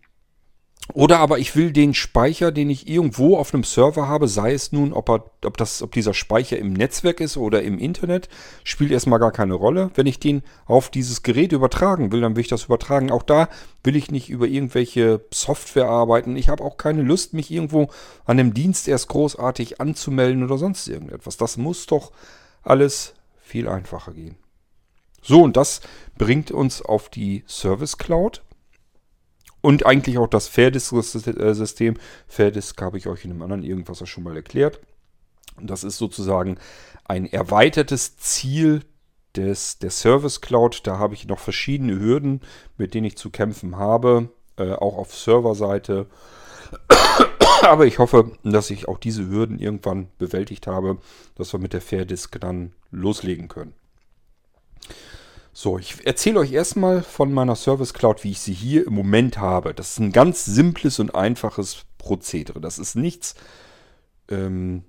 oder 0.93 1.19
aber 1.19 1.39
ich 1.39 1.55
will 1.55 1.71
den 1.71 1.95
Speicher, 1.95 2.51
den 2.51 2.69
ich 2.69 2.87
irgendwo 2.87 3.37
auf 3.37 3.53
einem 3.53 3.63
Server 3.63 4.07
habe, 4.07 4.27
sei 4.27 4.53
es 4.53 4.71
nun, 4.71 4.93
ob, 4.93 5.09
er, 5.09 5.25
ob, 5.43 5.57
das, 5.57 5.81
ob 5.81 5.91
dieser 5.91 6.13
Speicher 6.13 6.59
im 6.59 6.73
Netzwerk 6.73 7.21
ist 7.21 7.37
oder 7.37 7.63
im 7.63 7.79
Internet, 7.79 8.29
spielt 8.63 8.91
erstmal 8.91 9.19
gar 9.19 9.31
keine 9.31 9.55
Rolle. 9.55 9.89
Wenn 9.95 10.05
ich 10.05 10.19
den 10.19 10.43
auf 10.67 10.91
dieses 10.91 11.23
Gerät 11.23 11.53
übertragen 11.53 12.11
will, 12.11 12.21
dann 12.21 12.35
will 12.35 12.41
ich 12.41 12.49
das 12.49 12.65
übertragen. 12.65 13.11
Auch 13.11 13.23
da 13.23 13.49
will 13.83 13.95
ich 13.95 14.11
nicht 14.11 14.29
über 14.29 14.45
irgendwelche 14.45 15.25
Software 15.33 15.89
arbeiten. 15.89 16.35
Ich 16.37 16.49
habe 16.49 16.63
auch 16.63 16.77
keine 16.77 17.01
Lust, 17.01 17.33
mich 17.33 17.49
irgendwo 17.49 17.89
an 18.25 18.39
einem 18.39 18.53
Dienst 18.53 18.87
erst 18.87 19.07
großartig 19.07 19.81
anzumelden 19.81 20.43
oder 20.43 20.59
sonst 20.59 20.87
irgendetwas. 20.87 21.37
Das 21.37 21.57
muss 21.57 21.87
doch 21.87 22.11
alles 22.61 23.15
viel 23.41 23.67
einfacher 23.67 24.13
gehen. 24.13 24.37
So, 25.23 25.41
und 25.41 25.57
das 25.57 25.81
bringt 26.19 26.51
uns 26.51 26.83
auf 26.83 27.09
die 27.09 27.43
Service 27.47 27.97
Cloud. 27.97 28.43
Und 29.65 29.83
eigentlich 29.83 30.19
auch 30.19 30.27
das 30.27 30.47
Fairdisk-System. 30.47 31.95
Fairdisk 32.27 32.79
habe 32.83 32.99
ich 32.99 33.07
euch 33.07 33.25
in 33.25 33.31
einem 33.31 33.41
anderen 33.41 33.63
irgendwas 33.63 34.07
schon 34.07 34.23
mal 34.23 34.35
erklärt. 34.35 34.79
Das 35.59 35.83
ist 35.83 35.97
sozusagen 35.97 36.59
ein 37.03 37.25
erweitertes 37.25 38.15
Ziel 38.17 38.83
des, 39.35 39.79
der 39.79 39.89
Service 39.89 40.41
Cloud. 40.41 40.85
Da 40.85 40.99
habe 40.99 41.15
ich 41.15 41.27
noch 41.27 41.39
verschiedene 41.39 41.99
Hürden, 41.99 42.41
mit 42.77 42.93
denen 42.93 43.07
ich 43.07 43.17
zu 43.17 43.31
kämpfen 43.31 43.75
habe, 43.77 44.29
äh, 44.57 44.73
auch 44.73 44.99
auf 44.99 45.15
Serverseite. 45.15 46.05
Aber 47.63 47.87
ich 47.87 47.97
hoffe, 47.97 48.33
dass 48.43 48.69
ich 48.69 48.87
auch 48.87 48.99
diese 48.99 49.27
Hürden 49.27 49.57
irgendwann 49.57 50.09
bewältigt 50.19 50.67
habe, 50.67 50.99
dass 51.33 51.51
wir 51.53 51.59
mit 51.59 51.73
der 51.73 51.81
Fairdisk 51.81 52.39
dann 52.39 52.73
loslegen 52.91 53.47
können. 53.47 53.73
So, 55.65 55.79
ich 55.79 56.05
erzähle 56.05 56.41
euch 56.41 56.51
erstmal 56.51 57.01
von 57.01 57.33
meiner 57.33 57.55
Service 57.55 57.95
Cloud, 57.95 58.23
wie 58.23 58.29
ich 58.29 58.39
sie 58.39 58.53
hier 58.53 58.85
im 58.85 58.93
Moment 58.93 59.39
habe. 59.39 59.73
Das 59.73 59.93
ist 59.93 59.99
ein 59.99 60.11
ganz 60.11 60.45
simples 60.45 60.99
und 60.99 61.15
einfaches 61.15 61.85
Prozedere. 61.97 62.61
Das 62.61 62.77
ist 62.77 62.93
nichts, 62.93 63.33
ähm, 64.29 64.83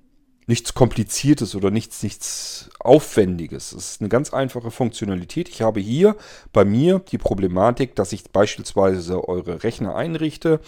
nichts 0.46 0.74
Kompliziertes 0.74 1.54
oder 1.54 1.70
nichts, 1.70 2.02
nichts 2.02 2.68
Aufwendiges. 2.78 3.72
Es 3.72 3.92
ist 3.92 4.00
eine 4.02 4.10
ganz 4.10 4.34
einfache 4.34 4.70
Funktionalität. 4.70 5.48
Ich 5.48 5.62
habe 5.62 5.80
hier 5.80 6.14
bei 6.52 6.66
mir 6.66 6.98
die 6.98 7.16
Problematik, 7.16 7.94
dass 7.94 8.12
ich 8.12 8.30
beispielsweise 8.30 9.26
eure 9.26 9.62
Rechner 9.64 9.96
einrichte 9.96 10.60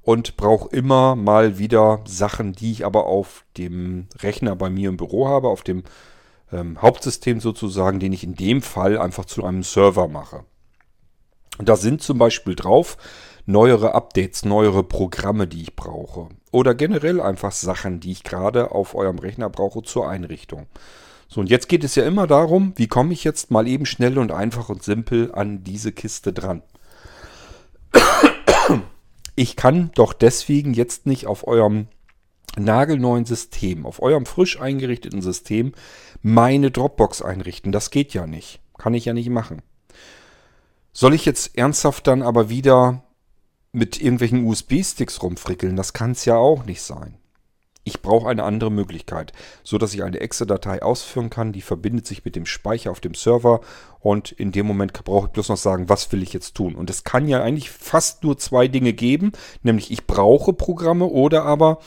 und 0.00 0.36
brauche 0.36 0.68
immer 0.68 1.16
mal 1.16 1.58
wieder 1.58 2.04
Sachen, 2.06 2.52
die 2.52 2.70
ich 2.70 2.86
aber 2.86 3.06
auf 3.06 3.44
dem 3.56 4.06
Rechner 4.20 4.54
bei 4.54 4.70
mir 4.70 4.90
im 4.90 4.96
Büro 4.96 5.26
habe, 5.26 5.48
auf 5.48 5.64
dem 5.64 5.82
ähm, 6.52 6.80
Hauptsystem 6.80 7.40
sozusagen, 7.40 8.00
den 8.00 8.12
ich 8.12 8.24
in 8.24 8.34
dem 8.34 8.62
Fall 8.62 8.98
einfach 8.98 9.24
zu 9.24 9.44
einem 9.44 9.62
Server 9.62 10.08
mache. 10.08 10.44
Und 11.58 11.68
da 11.68 11.76
sind 11.76 12.02
zum 12.02 12.18
Beispiel 12.18 12.54
drauf 12.54 12.96
neuere 13.46 13.94
Updates, 13.94 14.44
neuere 14.44 14.82
Programme, 14.82 15.46
die 15.46 15.62
ich 15.62 15.76
brauche. 15.76 16.28
Oder 16.50 16.74
generell 16.74 17.20
einfach 17.20 17.52
Sachen, 17.52 18.00
die 18.00 18.12
ich 18.12 18.24
gerade 18.24 18.72
auf 18.72 18.94
eurem 18.94 19.18
Rechner 19.18 19.48
brauche 19.48 19.82
zur 19.82 20.08
Einrichtung. 20.08 20.66
So, 21.28 21.40
und 21.40 21.50
jetzt 21.50 21.68
geht 21.68 21.84
es 21.84 21.94
ja 21.94 22.04
immer 22.04 22.26
darum, 22.26 22.72
wie 22.76 22.88
komme 22.88 23.12
ich 23.12 23.24
jetzt 23.24 23.50
mal 23.50 23.66
eben 23.66 23.86
schnell 23.86 24.18
und 24.18 24.32
einfach 24.32 24.68
und 24.68 24.82
simpel 24.82 25.32
an 25.34 25.64
diese 25.64 25.92
Kiste 25.92 26.32
dran. 26.32 26.62
Ich 29.38 29.54
kann 29.54 29.90
doch 29.94 30.12
deswegen 30.12 30.72
jetzt 30.72 31.06
nicht 31.06 31.26
auf 31.26 31.46
eurem 31.46 31.88
nagelneuen 32.58 33.24
System, 33.24 33.86
auf 33.86 34.00
eurem 34.00 34.26
frisch 34.26 34.60
eingerichteten 34.60 35.22
System 35.22 35.72
meine 36.22 36.70
Dropbox 36.70 37.22
einrichten. 37.22 37.72
Das 37.72 37.90
geht 37.90 38.14
ja 38.14 38.26
nicht. 38.26 38.60
Kann 38.78 38.94
ich 38.94 39.04
ja 39.04 39.12
nicht 39.12 39.30
machen. 39.30 39.62
Soll 40.92 41.14
ich 41.14 41.24
jetzt 41.24 41.56
ernsthaft 41.58 42.06
dann 42.06 42.22
aber 42.22 42.48
wieder 42.48 43.02
mit 43.72 44.00
irgendwelchen 44.00 44.46
USB-Sticks 44.46 45.22
rumfrickeln? 45.22 45.76
Das 45.76 45.92
kann 45.92 46.12
es 46.12 46.24
ja 46.24 46.36
auch 46.36 46.64
nicht 46.64 46.82
sein. 46.82 47.18
Ich 47.84 48.02
brauche 48.02 48.28
eine 48.28 48.42
andere 48.42 48.72
Möglichkeit, 48.72 49.32
so 49.62 49.78
dass 49.78 49.94
ich 49.94 50.02
eine 50.02 50.18
Exe-Datei 50.18 50.82
ausführen 50.82 51.30
kann, 51.30 51.52
die 51.52 51.60
verbindet 51.60 52.04
sich 52.04 52.24
mit 52.24 52.34
dem 52.34 52.44
Speicher 52.44 52.90
auf 52.90 53.00
dem 53.00 53.14
Server 53.14 53.60
und 54.00 54.32
in 54.32 54.50
dem 54.50 54.66
Moment 54.66 54.92
brauche 55.04 55.26
ich 55.26 55.32
bloß 55.32 55.50
noch 55.50 55.56
sagen, 55.56 55.88
was 55.88 56.10
will 56.10 56.20
ich 56.22 56.32
jetzt 56.32 56.56
tun. 56.56 56.74
Und 56.74 56.90
es 56.90 57.04
kann 57.04 57.28
ja 57.28 57.42
eigentlich 57.42 57.70
fast 57.70 58.24
nur 58.24 58.38
zwei 58.38 58.66
Dinge 58.66 58.92
geben, 58.92 59.30
nämlich 59.62 59.92
ich 59.92 60.04
brauche 60.08 60.52
Programme 60.52 61.04
oder 61.04 61.44
aber 61.44 61.78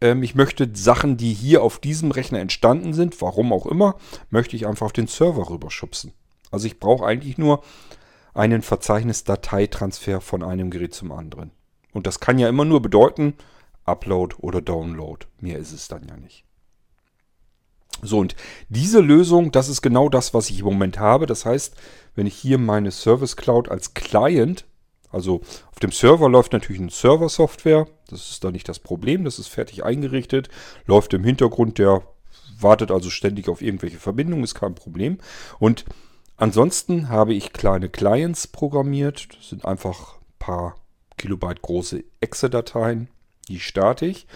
ähm, 0.00 0.22
ich 0.22 0.34
möchte 0.34 0.68
Sachen, 0.74 1.16
die 1.16 1.32
hier 1.32 1.62
auf 1.62 1.78
diesem 1.78 2.10
Rechner 2.10 2.40
entstanden 2.40 2.92
sind, 2.92 3.20
warum 3.20 3.52
auch 3.52 3.66
immer, 3.66 3.96
möchte 4.30 4.56
ich 4.56 4.66
einfach 4.66 4.86
auf 4.86 4.92
den 4.92 5.06
Server 5.06 5.48
rüberschubsen. 5.48 6.12
Also 6.50 6.66
ich 6.66 6.78
brauche 6.78 7.06
eigentlich 7.06 7.38
nur 7.38 7.62
einen 8.34 8.62
Verzeichnis-Dateitransfer 8.62 10.20
von 10.20 10.42
einem 10.42 10.70
Gerät 10.70 10.94
zum 10.94 11.12
anderen. 11.12 11.50
Und 11.92 12.06
das 12.06 12.20
kann 12.20 12.38
ja 12.38 12.48
immer 12.48 12.64
nur 12.64 12.82
bedeuten, 12.82 13.34
Upload 13.84 14.36
oder 14.40 14.60
Download. 14.60 15.26
Mehr 15.40 15.58
ist 15.58 15.72
es 15.72 15.88
dann 15.88 16.06
ja 16.08 16.16
nicht. 16.16 16.44
So, 18.02 18.18
und 18.18 18.36
diese 18.68 19.00
Lösung, 19.00 19.52
das 19.52 19.68
ist 19.68 19.80
genau 19.80 20.10
das, 20.10 20.34
was 20.34 20.50
ich 20.50 20.58
im 20.58 20.66
Moment 20.66 20.98
habe. 20.98 21.24
Das 21.24 21.46
heißt, 21.46 21.74
wenn 22.14 22.26
ich 22.26 22.34
hier 22.34 22.58
meine 22.58 22.90
Service 22.90 23.36
Cloud 23.36 23.70
als 23.70 23.94
Client, 23.94 24.66
also 25.10 25.40
auf 25.70 25.78
dem 25.80 25.92
Server 25.92 26.28
läuft 26.28 26.52
natürlich 26.52 26.80
eine 26.80 26.90
Server-Software, 26.90 27.86
das 28.08 28.30
ist 28.30 28.44
da 28.44 28.50
nicht 28.50 28.68
das 28.68 28.78
Problem, 28.78 29.24
das 29.24 29.38
ist 29.38 29.48
fertig 29.48 29.84
eingerichtet, 29.84 30.48
läuft 30.86 31.14
im 31.14 31.24
Hintergrund, 31.24 31.78
der 31.78 32.02
wartet 32.58 32.90
also 32.90 33.10
ständig 33.10 33.48
auf 33.48 33.62
irgendwelche 33.62 33.98
Verbindungen, 33.98 34.44
ist 34.44 34.54
kein 34.54 34.74
Problem. 34.74 35.18
Und 35.58 35.84
ansonsten 36.36 37.08
habe 37.08 37.34
ich 37.34 37.52
kleine 37.52 37.88
Clients 37.88 38.46
programmiert, 38.46 39.28
das 39.36 39.48
sind 39.50 39.64
einfach 39.64 40.16
ein 40.16 40.38
paar 40.38 40.76
Kilobyte 41.16 41.62
große 41.62 42.04
Exe-Dateien, 42.20 43.08
die 43.48 43.60
starte 43.60 44.06
ich. 44.06 44.26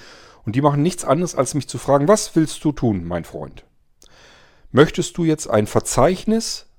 Und 0.45 0.57
die 0.57 0.63
machen 0.63 0.83
nichts 0.83 1.05
anderes, 1.05 1.35
als 1.35 1.55
mich 1.55 1.69
zu 1.69 1.79
fragen, 1.79 2.09
was 2.09 2.35
willst 2.35 2.65
du 2.65 2.73
tun, 2.73 3.05
mein 3.05 3.25
Freund? 3.25 3.65
Möchtest 4.73 5.17
du 5.19 5.25
jetzt 5.25 5.49
ein 5.49 5.67
Verzeichnis 5.67 6.70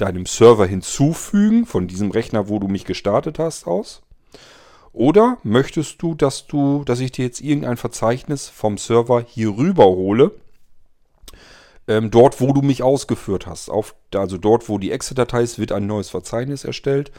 deinem 0.00 0.26
Server 0.26 0.66
hinzufügen, 0.66 1.66
von 1.66 1.88
diesem 1.88 2.10
Rechner, 2.10 2.48
wo 2.48 2.58
du 2.58 2.68
mich 2.68 2.84
gestartet 2.84 3.38
hast, 3.38 3.66
aus? 3.66 4.02
Oder 4.92 5.38
möchtest 5.42 6.02
du, 6.02 6.14
dass 6.14 6.46
du, 6.46 6.84
dass 6.84 7.00
ich 7.00 7.12
dir 7.12 7.24
jetzt 7.24 7.40
irgendein 7.40 7.76
Verzeichnis 7.76 8.48
vom 8.48 8.76
Server 8.76 9.20
hier 9.20 9.56
rüber 9.56 9.84
hole, 9.84 10.32
ähm, 11.86 12.10
dort, 12.10 12.40
wo 12.40 12.52
du 12.52 12.62
mich 12.62 12.82
ausgeführt 12.82 13.46
hast. 13.46 13.68
Auf, 13.68 13.94
also 14.14 14.38
dort, 14.38 14.68
wo 14.68 14.78
die 14.78 14.92
Exe-Datei 14.92 15.42
ist, 15.42 15.58
wird 15.58 15.72
ein 15.72 15.86
neues 15.86 16.10
Verzeichnis 16.10 16.64
erstellt. 16.64 17.12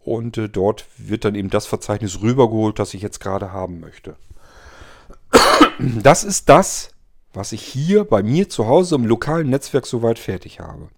Und 0.00 0.38
äh, 0.38 0.48
dort 0.48 0.86
wird 0.96 1.24
dann 1.24 1.34
eben 1.34 1.50
das 1.50 1.66
Verzeichnis 1.66 2.20
rübergeholt, 2.20 2.78
das 2.78 2.94
ich 2.94 3.02
jetzt 3.02 3.20
gerade 3.20 3.52
haben 3.52 3.80
möchte. 3.80 4.16
Das 5.78 6.24
ist 6.24 6.48
das, 6.48 6.90
was 7.32 7.52
ich 7.52 7.62
hier 7.62 8.04
bei 8.04 8.22
mir 8.22 8.48
zu 8.48 8.66
Hause 8.66 8.96
im 8.96 9.04
lokalen 9.04 9.50
Netzwerk 9.50 9.86
soweit 9.86 10.18
fertig 10.18 10.60
habe. 10.60 10.88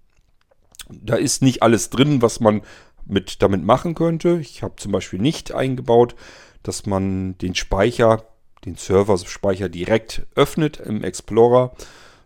Da 0.89 1.17
ist 1.17 1.43
nicht 1.43 1.63
alles 1.63 1.91
drin, 1.91 2.23
was 2.23 2.41
man 2.41 2.63
mit, 3.07 3.43
damit 3.43 3.65
machen 3.65 3.95
könnte. 3.95 4.39
Ich 4.41 4.63
habe 4.63 4.77
zum 4.77 4.93
Beispiel 4.93 5.21
nicht 5.21 5.53
eingebaut, 5.53 6.15
dass 6.63 6.87
man 6.87 7.37
den 7.39 7.55
Speicher, 7.55 8.25
den 8.65 8.77
Server-Speicher 8.77 9.69
direkt 9.69 10.27
öffnet 10.35 10.79
im 10.79 11.03
Explorer. 11.03 11.75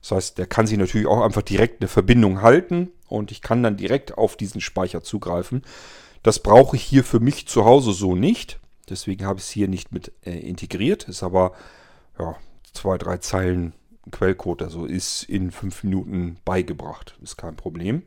Das 0.01 0.11
heißt, 0.11 0.39
der 0.39 0.47
kann 0.47 0.67
sich 0.67 0.77
natürlich 0.77 1.07
auch 1.07 1.23
einfach 1.23 1.43
direkt 1.43 1.81
eine 1.81 1.89
Verbindung 1.89 2.43
halten 2.43 2.91
und 3.09 3.31
ich 3.31 3.41
kann 3.41 3.63
dann 3.63 3.77
direkt 3.77 4.19
auf 4.19 4.37
diesen 4.37 4.61
Speicher 4.61 5.03
zugreifen. 5.03 5.63
Das 6.23 6.41
brauche 6.41 6.77
ich 6.77 6.83
hier 6.83 7.05
für 7.05 7.21
mich 7.21 7.47
zu 7.49 7.65
Hause 7.65 7.93
so 7.93 8.15
nicht. 8.15 8.61
Deswegen 8.89 9.25
habe 9.25 9.39
ich 9.39 9.47
es 9.47 9.51
hier 9.51 9.69
nicht 9.69 9.93
mit 9.93 10.13
äh, 10.25 10.39
integriert. 10.39 11.09
Ist 11.09 11.23
aber 11.23 11.53
ja, 12.19 12.37
zwei, 12.73 12.99
drei 12.99 13.19
Zeilen 13.19 13.73
Quellcode, 14.11 14.63
also 14.63 14.85
ist 14.85 15.23
in 15.23 15.51
fünf 15.51 15.85
Minuten 15.85 16.37
beigebracht. 16.45 17.17
Ist 17.23 17.37
kein 17.37 17.57
Problem. 17.57 18.03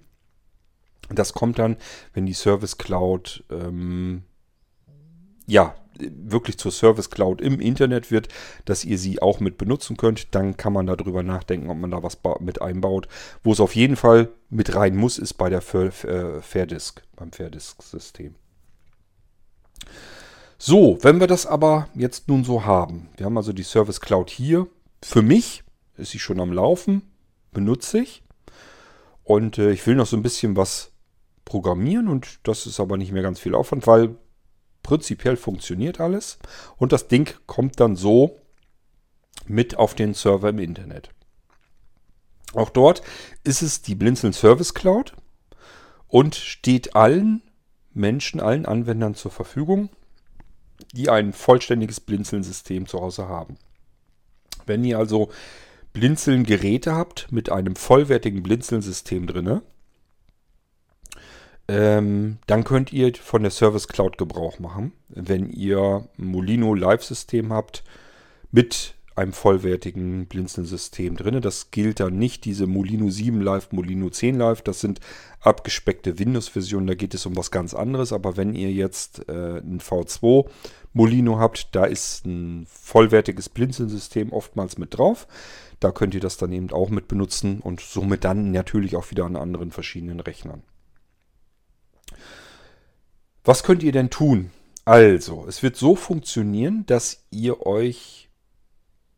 Das 1.10 1.34
kommt 1.34 1.60
dann, 1.60 1.78
wenn 2.14 2.26
die 2.26 2.34
Service 2.34 2.78
Cloud 2.78 3.44
ähm, 3.50 4.24
ja 5.46 5.76
wirklich 6.00 6.58
zur 6.58 6.72
Service 6.72 7.10
Cloud 7.10 7.42
im 7.42 7.60
Internet 7.60 8.12
wird, 8.12 8.30
dass 8.66 8.86
ihr 8.86 8.98
sie 8.98 9.22
auch 9.22 9.40
mit 9.40 9.58
benutzen 9.58 9.98
könnt. 9.98 10.36
Dann 10.36 10.58
kann 10.58 10.74
man 10.74 10.86
darüber 10.86 11.24
nachdenken, 11.24 11.70
ob 11.70 11.78
man 11.78 11.92
da 11.92 12.04
was 12.04 12.18
mit 12.40 12.62
einbaut. 12.62 13.08
Wo 13.44 13.52
es 13.52 13.60
auf 13.60 13.76
jeden 13.76 13.96
Fall 13.96 14.30
mit 14.50 14.76
rein 14.76 14.96
muss, 14.96 15.18
ist 15.18 15.34
bei 15.34 15.50
der 15.50 15.60
äh, 15.74 16.42
Fairdisk, 16.42 17.04
beim 17.16 17.32
Fairdisk-System. 17.32 18.36
So, 20.58 20.98
wenn 21.02 21.20
wir 21.20 21.28
das 21.28 21.46
aber 21.46 21.88
jetzt 21.94 22.28
nun 22.28 22.44
so 22.44 22.66
haben, 22.66 23.10
wir 23.18 23.26
haben 23.26 23.38
also 23.38 23.54
die 23.54 23.64
Service 23.64 24.02
Cloud 24.02 24.30
hier. 24.30 24.68
Für 25.04 25.22
mich 25.22 25.64
ist 25.98 26.12
sie 26.12 26.20
schon 26.20 26.40
am 26.40 26.52
Laufen, 26.52 27.04
benutze 27.52 28.00
ich. 28.00 28.24
Und 29.24 29.58
äh, 29.58 29.72
ich 29.72 29.86
will 29.86 29.96
noch 29.96 30.08
so 30.08 30.18
ein 30.18 30.24
bisschen 30.24 30.56
was 30.56 30.92
programmieren 31.48 32.08
und 32.08 32.40
das 32.44 32.66
ist 32.68 32.80
aber 32.80 32.98
nicht 32.98 33.12
mehr 33.12 33.24
ganz 33.24 33.40
viel 33.40 33.56
Aufwand, 33.56 33.88
weil 33.88 34.16
prinzipiell 34.84 35.38
funktioniert 35.38 36.00
alles. 36.00 36.38
Und 36.78 36.92
das 36.92 37.08
Ding 37.08 37.34
kommt 37.46 37.80
dann 37.80 37.96
so 37.96 38.38
mit 39.48 39.78
auf 39.78 39.96
den 39.96 40.14
Server 40.14 40.50
im 40.50 40.60
Internet. 40.60 41.10
Auch 42.54 42.70
dort 42.70 43.02
ist 43.44 43.62
es 43.62 43.82
die 43.82 43.96
Blinzeln 43.96 44.34
Service 44.34 44.74
Cloud 44.74 45.14
und 46.08 46.36
steht 46.36 46.96
allen 46.96 47.42
Menschen, 47.94 48.40
allen 48.40 48.66
Anwendern 48.66 49.16
zur 49.16 49.32
Verfügung 49.32 49.90
die 50.94 51.10
ein 51.10 51.34
vollständiges 51.34 52.00
Blinzeln-System 52.00 52.88
zu 52.88 53.02
Hause 53.02 53.28
haben. 53.28 53.58
Wenn 54.66 54.84
ihr 54.84 54.98
also 54.98 55.30
Blinzeln-Geräte 55.94 56.94
habt 56.94 57.32
mit 57.32 57.52
einem 57.52 57.76
vollwertigen 57.76 58.44
Blinzeln-System 58.44 59.28
drin, 59.28 59.62
ähm, 61.68 62.38
dann 62.48 62.64
könnt 62.64 62.94
ihr 62.94 63.14
von 63.16 63.42
der 63.42 63.52
Service 63.52 63.88
Cloud 63.88 64.18
Gebrauch 64.18 64.60
machen. 64.60 64.94
Wenn 65.10 65.50
ihr 65.50 66.08
Molino 66.18 66.74
Live-System 66.74 67.52
habt 67.52 67.84
mit 68.52 68.96
einem 69.18 69.34
vollwertigen 69.34 70.28
Blinzeln-System 70.28 71.18
drin. 71.18 71.42
Das 71.42 71.72
gilt 71.72 72.00
dann 72.00 72.20
nicht 72.20 72.46
diese 72.46 72.68
Molino 72.68 73.10
7 73.10 73.42
Live, 73.42 73.72
Molino 73.72 74.10
10 74.10 74.38
Live. 74.38 74.62
Das 74.62 74.80
sind 74.80 75.00
abgespeckte 75.40 76.20
Windows-Versionen. 76.20 76.86
Da 76.86 76.94
geht 76.94 77.16
es 77.16 77.26
um 77.26 77.36
was 77.36 77.50
ganz 77.50 77.74
anderes. 77.74 78.14
Aber 78.14 78.38
wenn 78.38 78.54
ihr 78.54 78.72
jetzt 78.72 79.28
äh, 79.28 79.58
ein 79.58 79.80
V2 79.80 80.48
Molino 80.94 81.40
habt, 81.40 81.76
da 81.76 81.86
ist 81.86 82.26
ein 82.26 82.68
vollwertiges 82.70 83.50
Blinzeln-System 83.50 84.32
oftmals 84.32 84.78
mit 84.78 84.96
drauf. 84.96 85.28
Da 85.80 85.92
könnt 85.92 86.14
ihr 86.14 86.22
das 86.22 86.38
dann 86.38 86.52
eben 86.52 86.72
auch 86.72 86.90
mit 86.90 87.08
benutzen 87.08 87.60
und 87.60 87.82
somit 87.82 88.24
dann 88.24 88.52
natürlich 88.52 88.96
auch 88.96 89.10
wieder 89.10 89.26
an 89.26 89.36
anderen 89.36 89.72
verschiedenen 89.72 90.20
Rechnern. 90.20 90.62
Was 93.48 93.64
könnt 93.64 93.82
ihr 93.82 93.94
denn 93.94 94.10
tun? 94.10 94.52
Also, 94.84 95.46
es 95.48 95.64
wird 95.64 95.76
so 95.76 95.96
funktionieren, 95.96 96.86
dass 96.86 97.24
ihr 97.32 97.66
euch 97.66 98.28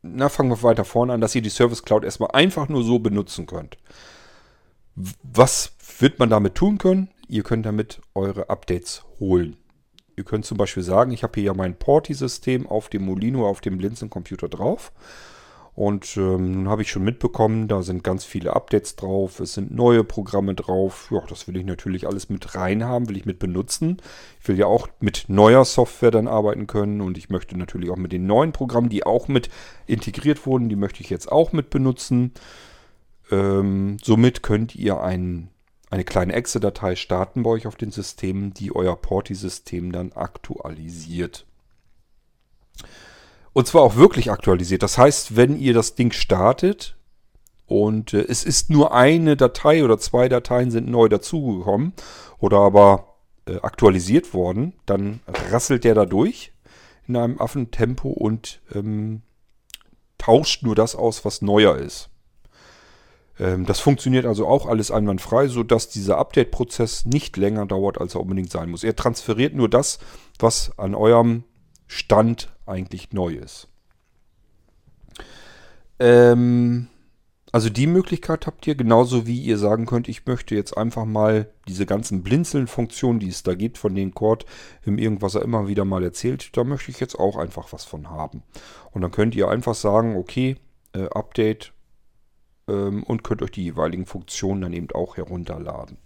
na, 0.01 0.29
fangen 0.29 0.49
wir 0.49 0.63
weiter 0.63 0.85
vorne 0.85 1.13
an, 1.13 1.21
dass 1.21 1.35
ihr 1.35 1.41
die 1.41 1.49
Service 1.49 1.83
Cloud 1.83 2.03
erstmal 2.03 2.31
einfach 2.31 2.69
nur 2.69 2.83
so 2.83 2.99
benutzen 2.99 3.45
könnt. 3.45 3.77
Was 4.95 5.73
wird 5.99 6.19
man 6.19 6.29
damit 6.29 6.55
tun 6.55 6.77
können? 6.77 7.09
Ihr 7.27 7.43
könnt 7.43 7.65
damit 7.65 8.01
eure 8.15 8.49
Updates 8.49 9.03
holen. 9.19 9.57
Ihr 10.15 10.23
könnt 10.23 10.45
zum 10.45 10.57
Beispiel 10.57 10.83
sagen, 10.83 11.11
ich 11.11 11.23
habe 11.23 11.33
hier 11.35 11.45
ja 11.45 11.53
mein 11.53 11.77
Porti-System 11.77 12.67
auf 12.67 12.89
dem 12.89 13.03
Molino, 13.03 13.47
auf 13.47 13.61
dem 13.61 13.77
Blinzeln-Computer 13.77 14.49
drauf. 14.49 14.91
Und 15.79 16.17
ähm, 16.17 16.51
nun 16.51 16.67
habe 16.67 16.81
ich 16.81 16.91
schon 16.91 17.05
mitbekommen, 17.05 17.69
da 17.69 17.83
sind 17.83 18.03
ganz 18.03 18.25
viele 18.25 18.53
Updates 18.53 18.97
drauf, 18.97 19.39
es 19.39 19.53
sind 19.53 19.73
neue 19.73 20.03
Programme 20.03 20.53
drauf. 20.53 21.07
Ja, 21.09 21.21
das 21.29 21.47
will 21.47 21.55
ich 21.55 21.63
natürlich 21.63 22.05
alles 22.05 22.27
mit 22.27 22.53
rein 22.53 22.83
haben, 22.83 23.07
will 23.07 23.15
ich 23.15 23.25
mit 23.25 23.39
benutzen. 23.39 23.95
Ich 24.41 24.47
will 24.49 24.59
ja 24.59 24.65
auch 24.65 24.89
mit 24.99 25.29
neuer 25.29 25.63
Software 25.63 26.11
dann 26.11 26.27
arbeiten 26.27 26.67
können 26.67 26.99
und 26.99 27.17
ich 27.17 27.29
möchte 27.29 27.57
natürlich 27.57 27.91
auch 27.91 27.95
mit 27.95 28.11
den 28.11 28.27
neuen 28.27 28.51
Programmen, 28.51 28.89
die 28.89 29.05
auch 29.05 29.29
mit 29.29 29.49
integriert 29.87 30.45
wurden, 30.45 30.67
die 30.67 30.75
möchte 30.75 30.99
ich 30.99 31.09
jetzt 31.09 31.31
auch 31.31 31.53
mit 31.53 31.69
benutzen. 31.69 32.33
Ähm, 33.31 33.95
somit 34.03 34.43
könnt 34.43 34.75
ihr 34.75 34.99
ein, 34.99 35.47
eine 35.89 36.03
kleine 36.03 36.33
Exe-Datei 36.33 36.97
starten 36.97 37.43
bei 37.43 37.51
euch 37.51 37.67
auf 37.67 37.77
den 37.77 37.91
Systemen, 37.91 38.53
die 38.53 38.75
euer 38.75 38.97
Porti-System 38.97 39.93
dann 39.93 40.11
aktualisiert. 40.11 41.45
Und 43.59 43.65
zwar 43.65 43.81
auch 43.81 43.97
wirklich 43.97 44.31
aktualisiert. 44.31 44.83
Das 44.83 44.97
heißt, 44.97 45.35
wenn 45.35 45.59
ihr 45.59 45.73
das 45.73 45.95
Ding 45.95 46.13
startet 46.13 46.95
und 47.65 48.13
äh, 48.13 48.21
es 48.21 48.45
ist 48.45 48.69
nur 48.69 48.93
eine 48.93 49.35
Datei 49.35 49.83
oder 49.83 49.97
zwei 49.97 50.29
Dateien 50.29 50.71
sind 50.71 50.87
neu 50.87 51.09
dazugekommen 51.09 51.91
oder 52.37 52.59
aber 52.59 53.17
äh, 53.49 53.57
aktualisiert 53.57 54.33
worden, 54.33 54.75
dann 54.85 55.19
rasselt 55.51 55.83
der 55.83 55.93
da 55.93 56.05
durch 56.05 56.53
in 57.05 57.17
einem 57.17 57.41
Affentempo 57.41 58.07
und 58.07 58.61
ähm, 58.73 59.23
tauscht 60.17 60.63
nur 60.63 60.75
das 60.75 60.95
aus, 60.95 61.25
was 61.25 61.41
neuer 61.41 61.75
ist. 61.75 62.09
Ähm, 63.39 63.65
das 63.65 63.81
funktioniert 63.81 64.25
also 64.25 64.47
auch 64.47 64.67
alles 64.67 64.89
einwandfrei, 64.89 65.49
sodass 65.49 65.89
dieser 65.89 66.17
Update-Prozess 66.17 67.03
nicht 67.03 67.35
länger 67.35 67.65
dauert, 67.65 67.99
als 67.99 68.15
er 68.15 68.21
unbedingt 68.21 68.51
sein 68.51 68.69
muss. 68.69 68.85
Er 68.85 68.95
transferiert 68.95 69.53
nur 69.53 69.67
das, 69.67 69.99
was 70.39 70.71
an 70.79 70.95
eurem 70.95 71.43
Stand 71.89 72.53
eigentlich 72.67 73.11
neu 73.11 73.33
ist. 73.33 73.67
Ähm, 75.99 76.87
also 77.51 77.69
die 77.69 77.87
Möglichkeit 77.87 78.45
habt 78.45 78.67
ihr, 78.67 78.75
genauso 78.75 79.25
wie 79.25 79.41
ihr 79.41 79.57
sagen 79.57 79.87
könnt, 79.87 80.07
ich 80.07 80.27
möchte 80.27 80.53
jetzt 80.53 80.77
einfach 80.77 81.05
mal 81.05 81.51
diese 81.67 81.87
ganzen 81.87 82.21
Blinzeln-Funktionen, 82.21 83.19
die 83.19 83.29
es 83.29 83.41
da 83.41 83.55
gibt, 83.55 83.79
von 83.79 83.95
den 83.95 84.13
Cord 84.13 84.45
im 84.85 84.99
Irgendwas 84.99 85.33
er 85.33 85.41
immer 85.41 85.67
wieder 85.67 85.83
mal 85.83 86.03
erzählt, 86.03 86.55
da 86.55 86.63
möchte 86.63 86.91
ich 86.91 86.99
jetzt 86.99 87.17
auch 87.17 87.37
einfach 87.37 87.73
was 87.73 87.85
von 87.85 88.11
haben. 88.11 88.43
Und 88.91 89.01
dann 89.01 89.11
könnt 89.11 89.33
ihr 89.33 89.49
einfach 89.49 89.75
sagen, 89.75 90.15
okay, 90.15 90.57
äh, 90.93 91.07
Update 91.09 91.73
ähm, 92.67 93.01
und 93.01 93.23
könnt 93.23 93.41
euch 93.41 93.51
die 93.51 93.63
jeweiligen 93.63 94.05
Funktionen 94.05 94.61
dann 94.61 94.73
eben 94.73 94.91
auch 94.93 95.17
herunterladen. 95.17 95.97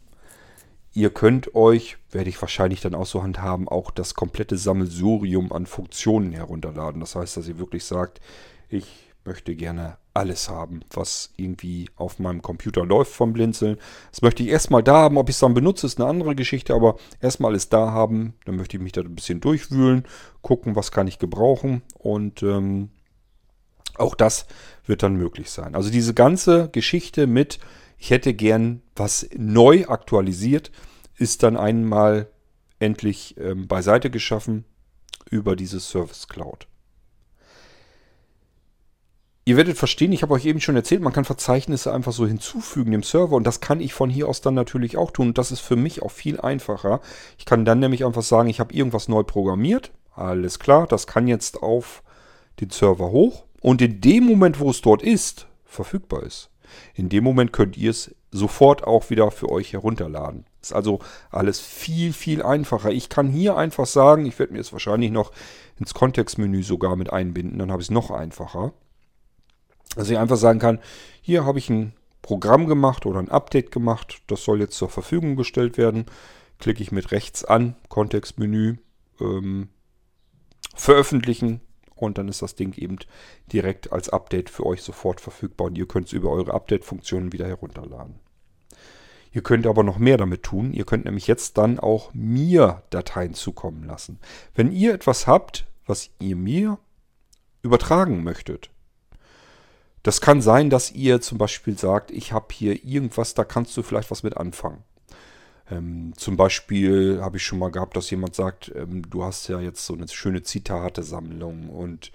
Ihr 0.93 1.09
könnt 1.09 1.55
euch, 1.55 1.97
werde 2.11 2.29
ich 2.29 2.39
wahrscheinlich 2.41 2.81
dann 2.81 2.93
auch 2.93 3.07
so 3.07 3.23
handhaben, 3.23 3.67
auch 3.67 3.89
das 3.89 4.13
komplette 4.13 4.57
Sammelsurium 4.57 5.51
an 5.51 5.65
Funktionen 5.65 6.33
herunterladen. 6.33 6.99
Das 6.99 7.15
heißt, 7.15 7.35
dass 7.35 7.47
ihr 7.47 7.57
wirklich 7.57 7.83
sagt, 7.83 8.21
ich 8.69 8.85
möchte 9.25 9.55
gerne 9.55 9.97
alles 10.13 10.49
haben, 10.49 10.81
was 10.91 11.31
irgendwie 11.37 11.89
auf 11.95 12.19
meinem 12.19 12.43
Computer 12.43 12.85
läuft 12.85 13.11
vom 13.11 13.33
Blinzeln. 13.33 13.77
Das 14.11 14.21
möchte 14.21 14.43
ich 14.43 14.49
erstmal 14.49 14.83
da 14.83 14.95
haben. 14.95 15.17
Ob 15.17 15.29
ich 15.29 15.35
es 15.35 15.39
dann 15.39 15.55
benutze, 15.55 15.87
ist 15.87 15.99
eine 15.99 16.09
andere 16.09 16.35
Geschichte, 16.35 16.75
aber 16.75 16.97
erstmal 17.19 17.51
alles 17.51 17.69
da 17.69 17.91
haben. 17.91 18.35
Dann 18.45 18.55
möchte 18.55 18.77
ich 18.77 18.83
mich 18.83 18.91
da 18.91 19.01
ein 19.01 19.15
bisschen 19.15 19.41
durchwühlen, 19.41 20.05
gucken, 20.41 20.75
was 20.75 20.91
kann 20.91 21.07
ich 21.07 21.17
gebrauchen 21.17 21.81
und 21.97 22.43
ähm, 22.43 22.89
auch 23.95 24.15
das 24.15 24.45
wird 24.85 25.03
dann 25.03 25.15
möglich 25.15 25.49
sein. 25.49 25.75
Also 25.75 25.89
diese 25.89 26.13
ganze 26.13 26.69
Geschichte 26.69 27.27
mit, 27.27 27.59
ich 28.03 28.09
hätte 28.09 28.33
gern 28.33 28.81
was 28.97 29.29
neu 29.33 29.85
aktualisiert, 29.87 30.73
ist 31.15 31.41
dann 31.41 31.55
einmal 31.55 32.27
endlich 32.77 33.37
ähm, 33.37 33.69
beiseite 33.69 34.09
geschaffen 34.09 34.65
über 35.29 35.55
diese 35.55 35.79
Service 35.79 36.27
Cloud. 36.27 36.67
Ihr 39.45 39.55
werdet 39.55 39.77
verstehen, 39.77 40.11
ich 40.11 40.21
habe 40.21 40.33
euch 40.33 40.43
eben 40.43 40.59
schon 40.59 40.75
erzählt, 40.75 41.01
man 41.01 41.13
kann 41.13 41.23
Verzeichnisse 41.23 41.93
einfach 41.93 42.11
so 42.11 42.27
hinzufügen 42.27 42.91
dem 42.91 43.03
Server 43.03 43.37
und 43.37 43.47
das 43.47 43.61
kann 43.61 43.79
ich 43.79 43.93
von 43.93 44.09
hier 44.09 44.27
aus 44.27 44.41
dann 44.41 44.53
natürlich 44.53 44.97
auch 44.97 45.11
tun 45.11 45.29
und 45.29 45.37
das 45.37 45.53
ist 45.53 45.61
für 45.61 45.77
mich 45.77 46.01
auch 46.01 46.11
viel 46.11 46.41
einfacher. 46.41 46.99
Ich 47.37 47.45
kann 47.45 47.63
dann 47.63 47.79
nämlich 47.79 48.03
einfach 48.03 48.21
sagen, 48.21 48.49
ich 48.49 48.59
habe 48.59 48.73
irgendwas 48.73 49.07
neu 49.07 49.23
programmiert, 49.23 49.93
alles 50.13 50.59
klar, 50.59 50.87
das 50.87 51.07
kann 51.07 51.29
jetzt 51.29 51.63
auf 51.63 52.03
den 52.59 52.69
Server 52.69 53.11
hoch 53.11 53.45
und 53.61 53.81
in 53.81 54.01
dem 54.01 54.25
Moment, 54.25 54.59
wo 54.59 54.71
es 54.71 54.81
dort 54.81 55.01
ist, 55.01 55.47
verfügbar 55.63 56.23
ist, 56.23 56.49
in 56.93 57.09
dem 57.09 57.23
Moment 57.23 57.53
könnt 57.53 57.77
ihr 57.77 57.91
es 57.91 58.15
sofort 58.31 58.83
auch 58.83 59.09
wieder 59.09 59.31
für 59.31 59.49
euch 59.49 59.73
herunterladen. 59.73 60.45
Ist 60.61 60.73
also 60.73 60.99
alles 61.29 61.59
viel, 61.59 62.13
viel 62.13 62.41
einfacher. 62.41 62.91
Ich 62.91 63.09
kann 63.09 63.29
hier 63.29 63.57
einfach 63.57 63.85
sagen, 63.85 64.25
ich 64.25 64.37
werde 64.39 64.53
mir 64.53 64.59
es 64.59 64.73
wahrscheinlich 64.73 65.11
noch 65.11 65.31
ins 65.79 65.93
Kontextmenü 65.93 66.63
sogar 66.63 66.95
mit 66.95 67.11
einbinden, 67.11 67.59
dann 67.59 67.71
habe 67.71 67.81
ich 67.81 67.87
es 67.87 67.91
noch 67.91 68.11
einfacher. 68.11 68.73
Dass 69.95 70.09
ich 70.09 70.17
einfach 70.17 70.37
sagen 70.37 70.59
kann, 70.59 70.79
hier 71.21 71.45
habe 71.45 71.59
ich 71.59 71.69
ein 71.69 71.93
Programm 72.21 72.67
gemacht 72.67 73.05
oder 73.05 73.19
ein 73.19 73.29
Update 73.29 73.71
gemacht, 73.71 74.21
das 74.27 74.43
soll 74.43 74.61
jetzt 74.61 74.77
zur 74.77 74.89
Verfügung 74.89 75.35
gestellt 75.35 75.77
werden. 75.77 76.05
Klicke 76.59 76.81
ich 76.81 76.91
mit 76.91 77.11
rechts 77.11 77.43
an, 77.43 77.75
Kontextmenü, 77.89 78.77
ähm, 79.19 79.69
veröffentlichen 80.75 81.61
und 81.95 82.17
dann 82.17 82.27
ist 82.27 82.41
das 82.41 82.55
Ding 82.55 82.73
eben 82.77 82.97
direkt 83.51 83.91
als 83.91 84.09
Update 84.09 84.49
für 84.49 84.65
euch 84.65 84.81
sofort 84.81 85.21
verfügbar 85.21 85.67
und 85.67 85.77
ihr 85.77 85.87
könnt 85.87 86.07
es 86.07 86.13
über 86.13 86.29
eure 86.29 86.53
Update-Funktionen 86.53 87.31
wieder 87.31 87.47
herunterladen. 87.47 88.19
Ihr 89.33 89.41
könnt 89.41 89.65
aber 89.65 89.83
noch 89.83 89.97
mehr 89.97 90.17
damit 90.17 90.43
tun. 90.43 90.73
Ihr 90.73 90.85
könnt 90.85 91.05
nämlich 91.05 91.25
jetzt 91.25 91.57
dann 91.57 91.79
auch 91.79 92.13
mir 92.13 92.83
Dateien 92.91 93.33
zukommen 93.33 93.83
lassen. 93.83 94.19
Wenn 94.53 94.71
ihr 94.71 94.93
etwas 94.93 95.25
habt, 95.25 95.65
was 95.87 96.11
ihr 96.19 96.35
mir 96.35 96.77
übertragen 97.63 98.23
möchtet, 98.23 98.69
das 100.03 100.21
kann 100.21 100.41
sein, 100.41 100.69
dass 100.69 100.91
ihr 100.91 101.21
zum 101.21 101.37
Beispiel 101.37 101.77
sagt, 101.77 102.11
ich 102.11 102.31
habe 102.31 102.47
hier 102.51 102.85
irgendwas, 102.85 103.33
da 103.33 103.43
kannst 103.43 103.75
du 103.75 103.81
vielleicht 103.81 104.11
was 104.11 104.21
mit 104.21 104.37
anfangen. 104.37 104.83
Ähm, 105.71 106.13
zum 106.17 106.37
Beispiel 106.37 107.21
habe 107.21 107.37
ich 107.37 107.43
schon 107.43 107.59
mal 107.59 107.71
gehabt, 107.71 107.95
dass 107.95 108.09
jemand 108.09 108.35
sagt, 108.35 108.71
ähm, 108.75 109.09
du 109.09 109.23
hast 109.23 109.47
ja 109.47 109.59
jetzt 109.59 109.85
so 109.85 109.93
eine 109.93 110.07
schöne 110.07 110.43
Zitate-Sammlung 110.43 111.69
und 111.69 112.11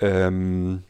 ähm, 0.00 0.84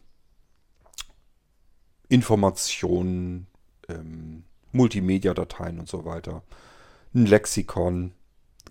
Informationen, 2.09 3.47
ähm, 3.89 4.45
Multimedia-Dateien 4.73 5.81
und 5.81 5.89
so 5.89 6.05
weiter, 6.05 6.43
ein 7.15 7.27
Lexikon, 7.27 8.12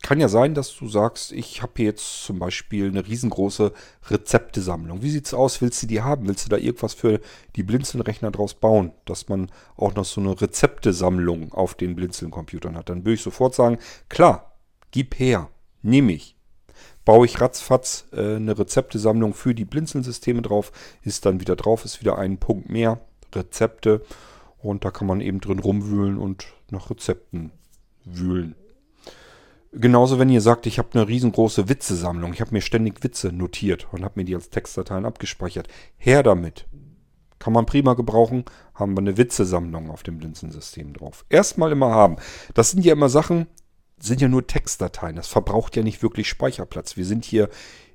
kann 0.02 0.20
ja 0.20 0.30
sein, 0.30 0.54
dass 0.54 0.76
du 0.76 0.88
sagst, 0.88 1.32
ich 1.32 1.62
habe 1.62 1.84
jetzt 1.84 2.24
zum 2.24 2.40
Beispiel 2.40 2.88
eine 2.88 3.06
riesengroße 3.06 3.74
Rezeptesammlung. 4.10 5.02
Wie 5.02 5.10
sieht's 5.10 5.34
aus? 5.34 5.62
Willst 5.62 5.84
du 5.84 5.88
die 5.88 6.02
haben? 6.02 6.28
Willst 6.28 6.46
du 6.46 6.50
da 6.50 6.58
irgendwas 6.58 6.94
für 6.94 7.20
die 7.56 7.64
Blinzeln-Rechner 7.64 8.32
draus 8.32 8.54
bauen? 8.54 8.94
Dass 9.06 9.30
man 9.30 9.52
auch 9.76 9.94
noch 9.96 10.06
so 10.06 10.22
eine 10.22 10.40
Rezeptesammlung 10.40 11.54
auf 11.54 11.76
den 11.76 11.96
Blinzeln-Computern 11.96 12.78
hat. 12.78 12.90
Dann 12.90 13.00
würde 13.00 13.14
ich 13.14 13.22
sofort 13.22 13.54
sagen, 13.54 13.80
klar, 14.10 14.58
gib 14.92 15.20
her, 15.20 15.50
nehme 15.82 16.14
ich. 16.14 16.36
Baue 17.04 17.26
ich 17.26 17.42
ratzfatz 17.42 18.06
äh, 18.14 18.36
eine 18.36 18.58
Rezeptesammlung 18.58 19.34
für 19.34 19.56
die 19.56 19.66
Blinzeln-Systeme 19.66 20.42
drauf, 20.42 20.72
ist 21.02 21.26
dann 21.26 21.40
wieder 21.40 21.56
drauf, 21.56 21.84
ist 21.84 22.00
wieder 22.00 22.18
ein 22.18 22.38
Punkt 22.38 22.70
mehr, 22.70 23.02
Rezepte. 23.34 24.04
Und 24.60 24.86
da 24.86 24.92
kann 24.92 25.08
man 25.08 25.22
eben 25.22 25.42
drin 25.42 25.60
rumwühlen 25.60 26.18
und 26.18 26.46
nach 26.70 26.90
Rezepten 26.90 27.52
wühlen. 28.06 28.56
Genauso, 29.74 30.20
wenn 30.20 30.28
ihr 30.30 30.42
sagt, 30.42 30.66
ich 30.66 30.80
habe 30.80 30.90
eine 30.94 31.08
riesengroße 31.08 31.70
Witzesammlung, 31.70 32.34
ich 32.34 32.42
habe 32.42 32.52
mir 32.52 32.60
ständig 32.60 33.02
Witze 33.04 33.32
notiert 33.32 33.88
und 33.92 34.04
habe 34.04 34.20
mir 34.20 34.26
die 34.26 34.36
als 34.36 34.50
Textdateien 34.50 35.06
abgespeichert. 35.06 35.70
Her 35.98 36.24
damit. 36.24 36.68
Kann 37.40 37.54
man 37.54 37.66
prima 37.66 37.94
gebrauchen, 37.94 38.44
haben 38.76 38.96
wir 38.96 39.00
eine 39.00 39.16
Witzesammlung 39.18 39.90
auf 39.90 40.04
dem 40.04 40.18
Blinzensystem 40.18 40.92
drauf. 40.94 41.24
Erstmal 41.30 41.72
immer 41.72 41.92
haben. 41.92 42.18
Das 42.54 42.72
sind 42.72 42.84
ja 42.84 42.92
immer 42.92 43.08
Sachen, 43.08 43.48
sind 43.98 44.20
ja 44.20 44.28
nur 44.28 44.46
Textdateien. 44.46 45.16
Das 45.16 45.28
verbraucht 45.28 45.78
ja 45.78 45.84
nicht 45.84 46.04
wirklich 46.04 46.28
Speicherplatz. 46.28 46.98
Wir 46.98 47.06
sind 47.06 47.24
hier 47.24 47.48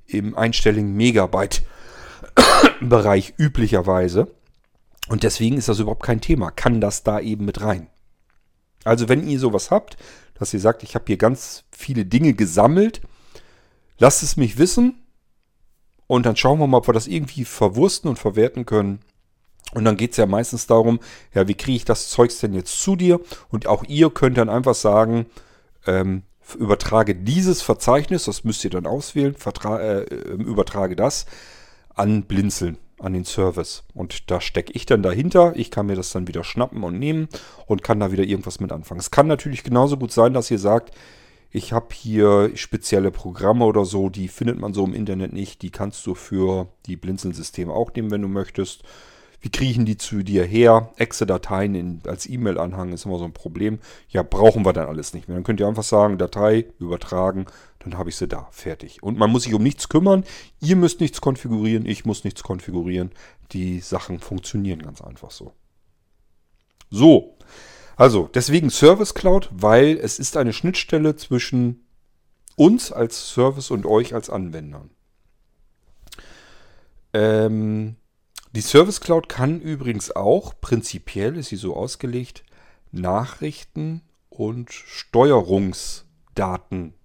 im 0.07 0.35
einstelligen 0.35 0.95
Megabyte-Bereich 0.95 3.35
üblicherweise. 3.37 4.31
Und 5.09 5.23
deswegen 5.23 5.57
ist 5.57 5.69
das 5.69 5.79
überhaupt 5.79 6.03
kein 6.03 6.21
Thema. 6.21 6.51
Kann 6.51 6.81
das 6.81 7.03
da 7.03 7.19
eben 7.19 7.45
mit 7.45 7.61
rein. 7.61 7.87
Also 8.83 9.09
wenn 9.09 9.27
ihr 9.27 9.39
sowas 9.39 9.69
habt, 9.69 9.97
dass 10.39 10.53
ihr 10.53 10.59
sagt, 10.59 10.83
ich 10.83 10.95
habe 10.95 11.05
hier 11.07 11.17
ganz 11.17 11.63
viele 11.71 12.05
Dinge 12.05 12.33
gesammelt. 12.33 13.01
Lasst 13.97 14.23
es 14.23 14.37
mich 14.37 14.57
wissen. 14.57 15.03
Und 16.07 16.25
dann 16.25 16.35
schauen 16.35 16.59
wir 16.59 16.67
mal, 16.67 16.77
ob 16.77 16.87
wir 16.87 16.93
das 16.93 17.07
irgendwie 17.07 17.43
verwursten 17.43 18.09
und 18.09 18.17
verwerten 18.17 18.65
können. 18.65 18.99
Und 19.73 19.83
dann 19.83 19.97
geht 19.97 20.11
es 20.11 20.17
ja 20.17 20.25
meistens 20.25 20.65
darum, 20.67 20.99
ja, 21.33 21.47
wie 21.47 21.55
kriege 21.55 21.75
ich 21.75 21.85
das 21.85 22.09
Zeugs 22.09 22.39
denn 22.39 22.53
jetzt 22.53 22.81
zu 22.81 22.95
dir? 22.95 23.19
Und 23.49 23.67
auch 23.67 23.83
ihr 23.83 24.09
könnt 24.09 24.37
dann 24.37 24.49
einfach 24.49 24.75
sagen, 24.75 25.25
ähm, 25.85 26.23
übertrage 26.57 27.13
dieses 27.15 27.61
Verzeichnis, 27.61 28.25
das 28.25 28.45
müsst 28.45 28.63
ihr 28.63 28.69
dann 28.69 28.85
auswählen, 28.85 29.35
äh, 29.35 30.03
übertrage 30.35 30.95
das 30.95 31.25
an 31.93 32.23
Blinzeln 32.23 32.77
an 32.99 33.13
den 33.13 33.25
Service. 33.25 33.83
Und 33.93 34.31
da 34.31 34.41
stecke 34.41 34.73
ich 34.73 34.85
dann 34.85 35.03
dahinter. 35.03 35.53
Ich 35.55 35.71
kann 35.71 35.85
mir 35.85 35.95
das 35.95 36.11
dann 36.11 36.27
wieder 36.27 36.43
schnappen 36.43 36.83
und 36.83 36.97
nehmen 36.97 37.27
und 37.65 37.83
kann 37.83 37.99
da 37.99 38.11
wieder 38.11 38.23
irgendwas 38.23 38.59
mit 38.59 38.71
anfangen. 38.71 38.99
Es 38.99 39.11
kann 39.11 39.27
natürlich 39.27 39.63
genauso 39.63 39.97
gut 39.97 40.11
sein, 40.11 40.33
dass 40.33 40.51
ihr 40.51 40.59
sagt, 40.59 40.95
ich 41.51 41.71
habe 41.71 41.87
hier 41.93 42.51
spezielle 42.55 43.11
Programme 43.11 43.65
oder 43.65 43.85
so, 43.85 44.09
die 44.09 44.27
findet 44.27 44.59
man 44.59 44.73
so 44.73 44.85
im 44.85 44.93
Internet 44.93 45.33
nicht. 45.33 45.61
Die 45.61 45.71
kannst 45.71 46.05
du 46.05 46.13
für 46.13 46.67
die 46.85 46.97
Blinzeln-Systeme 46.97 47.71
auch 47.71 47.93
nehmen, 47.93 48.11
wenn 48.11 48.21
du 48.21 48.27
möchtest. 48.27 48.83
Wie 49.39 49.49
kriechen 49.49 49.85
die 49.85 49.97
zu 49.97 50.23
dir 50.23 50.43
her? 50.43 50.91
Exe-Dateien 50.97 52.01
als 52.07 52.27
E-Mail-Anhang 52.27 52.91
ist 52.91 53.05
immer 53.05 53.19
so 53.19 53.25
ein 53.25 53.33
Problem. 53.33 53.79
Ja, 54.09 54.23
brauchen 54.23 54.65
wir 54.65 54.73
dann 54.73 54.87
alles 54.87 55.13
nicht 55.13 55.27
mehr. 55.27 55.37
Dann 55.37 55.43
könnt 55.43 55.59
ihr 55.59 55.67
einfach 55.67 55.83
sagen, 55.83 56.17
Datei 56.17 56.65
übertragen, 56.79 57.45
dann 57.79 57.97
habe 57.97 58.09
ich 58.09 58.15
sie 58.15 58.27
da, 58.27 58.47
fertig. 58.51 59.03
Und 59.03 59.17
man 59.17 59.29
muss 59.29 59.43
sich 59.43 59.53
um 59.53 59.61
nichts 59.61 59.89
kümmern. 59.89 60.23
Ihr 60.59 60.75
müsst 60.75 60.99
nichts 60.99 61.21
konfigurieren, 61.21 61.85
ich 61.85 62.05
muss 62.05 62.23
nichts 62.23 62.41
konfigurieren. 62.41 63.11
Die 63.51 63.79
Sachen 63.79 64.19
funktionieren 64.19 64.81
ganz 64.81 65.01
einfach 65.01 65.31
so. 65.31 65.53
So, 66.89 67.37
also 67.95 68.29
deswegen 68.33 68.69
Service 68.69 69.13
Cloud, 69.13 69.49
weil 69.51 69.97
es 69.97 70.19
ist 70.19 70.37
eine 70.37 70.53
Schnittstelle 70.53 71.15
zwischen 71.15 71.85
uns 72.55 72.91
als 72.91 73.29
Service 73.29 73.71
und 73.71 73.85
euch 73.85 74.13
als 74.13 74.29
Anwendern. 74.29 74.89
Ähm, 77.13 77.95
die 78.57 78.61
Service 78.61 78.99
Cloud 79.01 79.29
kann 79.29 79.61
übrigens 79.61 80.15
auch, 80.15 80.55
prinzipiell 80.59 81.37
ist 81.37 81.49
sie 81.49 81.57
so 81.57 81.75
ausgelegt, 81.75 82.43
Nachrichten 82.91 84.01
und 84.29 84.73
Steuerungsdaten 84.73 86.95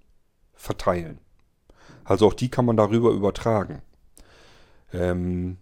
verteilen. 0.54 1.18
Also 2.04 2.28
auch 2.28 2.32
die 2.32 2.48
kann 2.48 2.64
man 2.64 2.78
darüber 2.78 3.10
übertragen. 3.10 3.82
Ähm, 4.94 5.58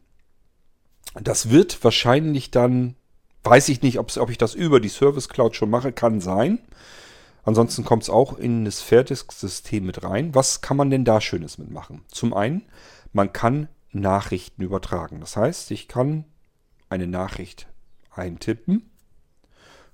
das 1.15 1.51
wird 1.51 1.83
wahrscheinlich 1.83 2.53
dann, 2.53 2.95
weiß 3.43 3.69
ich 3.69 3.83
nicht, 3.83 3.99
ob 3.99 4.31
ich 4.31 4.39
das 4.39 4.55
über 4.55 4.79
die 4.79 4.91
Service 4.91 5.29
Cloud 5.29 5.57
schon 5.57 5.71
mache, 5.71 5.91
kann 5.91 6.21
sein. 6.21 6.61
Ansonsten 7.43 7.85
kommt 7.85 8.05
es 8.05 8.11
auch 8.11 8.39
in 8.39 8.65
das 8.65 8.81
Fairdisk-System 8.81 9.87
mit 9.87 10.05
rein. 10.05 10.37
Was 10.37 10.61
kann 10.61 10.77
man 10.77 10.89
denn 10.89 11.05
da 11.05 11.21
Schönes 11.21 11.59
mitmachen? 11.59 12.05
Zum 12.13 12.33
einen, 12.33 12.63
man 13.13 13.33
kann 13.33 13.67
Nachrichten 13.93 14.63
übertragen. 14.63 15.21
Das 15.21 15.37
heißt, 15.37 15.71
ich 15.71 15.89
kann 15.89 16.25
eine 16.89 17.07
Nachricht 17.07 17.67
eintippen, 18.11 18.91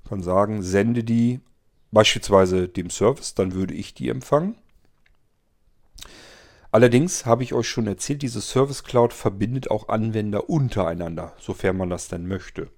kann 0.08 0.22
sagen, 0.22 0.62
sende 0.62 1.04
die 1.04 1.40
beispielsweise 1.90 2.68
dem 2.68 2.90
Service, 2.90 3.34
dann 3.34 3.52
würde 3.52 3.74
ich 3.74 3.94
die 3.94 4.08
empfangen. 4.08 4.56
Allerdings 6.70 7.24
habe 7.24 7.42
ich 7.42 7.54
euch 7.54 7.68
schon 7.68 7.86
erzählt, 7.86 8.22
diese 8.22 8.40
Service 8.40 8.84
Cloud 8.84 9.12
verbindet 9.12 9.70
auch 9.70 9.88
Anwender 9.88 10.50
untereinander, 10.50 11.34
sofern 11.38 11.76
man 11.76 11.88
das 11.88 12.08
denn 12.08 12.26
möchte. 12.26 12.70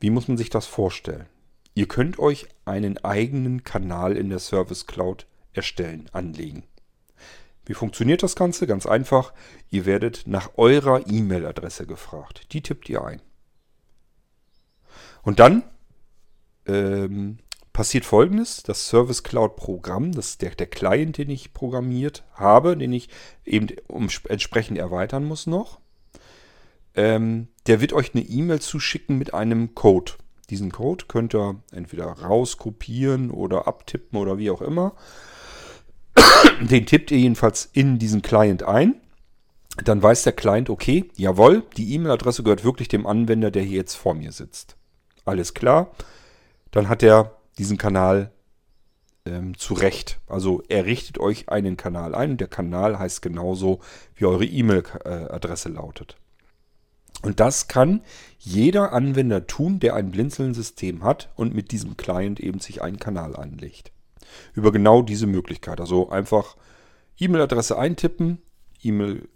Wie 0.00 0.10
muss 0.10 0.28
man 0.28 0.36
sich 0.36 0.50
das 0.50 0.66
vorstellen? 0.66 1.26
Ihr 1.74 1.88
könnt 1.88 2.18
euch 2.18 2.46
einen 2.64 2.98
eigenen 2.98 3.64
Kanal 3.64 4.16
in 4.16 4.28
der 4.28 4.38
Service 4.38 4.86
Cloud 4.86 5.26
erstellen, 5.52 6.10
anlegen. 6.12 6.64
Wie 7.66 7.74
funktioniert 7.74 8.22
das 8.22 8.36
Ganze? 8.36 8.66
Ganz 8.66 8.86
einfach. 8.86 9.34
Ihr 9.70 9.84
werdet 9.84 10.22
nach 10.26 10.50
eurer 10.56 11.06
E-Mail-Adresse 11.06 11.86
gefragt. 11.86 12.52
Die 12.52 12.62
tippt 12.62 12.88
ihr 12.88 13.04
ein. 13.04 13.20
Und 15.22 15.40
dann 15.40 15.64
ähm, 16.66 17.38
passiert 17.72 18.04
folgendes: 18.04 18.62
Das 18.62 18.86
Service 18.86 19.24
Cloud 19.24 19.56
Programm, 19.56 20.12
das 20.12 20.30
ist 20.30 20.42
der, 20.42 20.54
der 20.54 20.68
Client, 20.68 21.18
den 21.18 21.28
ich 21.28 21.52
programmiert 21.52 22.24
habe, 22.34 22.76
den 22.76 22.92
ich 22.92 23.08
eben 23.44 23.66
um, 23.88 24.08
entsprechend 24.28 24.78
erweitern 24.78 25.24
muss 25.24 25.48
noch. 25.48 25.80
Ähm, 26.94 27.48
der 27.66 27.80
wird 27.80 27.92
euch 27.92 28.14
eine 28.14 28.24
E-Mail 28.24 28.60
zuschicken 28.60 29.18
mit 29.18 29.34
einem 29.34 29.74
Code. 29.74 30.12
Diesen 30.50 30.70
Code 30.70 31.06
könnt 31.08 31.34
ihr 31.34 31.60
entweder 31.72 32.06
rauskopieren 32.06 33.32
oder 33.32 33.66
abtippen 33.66 34.18
oder 34.18 34.38
wie 34.38 34.50
auch 34.50 34.62
immer. 34.62 34.94
Den 36.60 36.86
tippt 36.86 37.10
ihr 37.10 37.18
jedenfalls 37.18 37.68
in 37.72 37.98
diesen 37.98 38.22
Client 38.22 38.62
ein. 38.62 39.00
Dann 39.84 40.02
weiß 40.02 40.22
der 40.22 40.32
Client, 40.32 40.70
okay, 40.70 41.10
jawohl, 41.16 41.62
die 41.76 41.92
E-Mail-Adresse 41.94 42.42
gehört 42.42 42.64
wirklich 42.64 42.88
dem 42.88 43.06
Anwender, 43.06 43.50
der 43.50 43.62
hier 43.62 43.76
jetzt 43.76 43.94
vor 43.94 44.14
mir 44.14 44.32
sitzt. 44.32 44.76
Alles 45.24 45.52
klar. 45.52 45.90
Dann 46.70 46.88
hat 46.88 47.02
er 47.02 47.36
diesen 47.58 47.76
Kanal 47.76 48.32
ähm, 49.26 49.56
zurecht. 49.58 50.18
Also 50.26 50.62
er 50.68 50.86
richtet 50.86 51.18
euch 51.18 51.48
einen 51.48 51.76
Kanal 51.76 52.14
ein 52.14 52.32
und 52.32 52.40
der 52.40 52.48
Kanal 52.48 52.98
heißt 52.98 53.20
genauso, 53.22 53.80
wie 54.14 54.24
eure 54.24 54.44
E-Mail-Adresse 54.44 55.68
lautet. 55.68 56.16
Und 57.22 57.40
das 57.40 57.66
kann 57.66 58.02
jeder 58.38 58.92
Anwender 58.92 59.46
tun, 59.46 59.80
der 59.80 59.94
ein 59.94 60.10
Blinzeln-System 60.10 61.02
hat 61.02 61.30
und 61.34 61.54
mit 61.54 61.72
diesem 61.72 61.96
Client 61.96 62.40
eben 62.40 62.60
sich 62.60 62.82
einen 62.82 62.98
Kanal 62.98 63.36
anlegt. 63.36 63.90
Über 64.54 64.72
genau 64.72 65.02
diese 65.02 65.26
Möglichkeit. 65.26 65.80
Also 65.80 66.10
einfach 66.10 66.56
E-Mail-Adresse 67.18 67.78
eintippen, 67.78 68.42
E-Mail, 68.82 69.28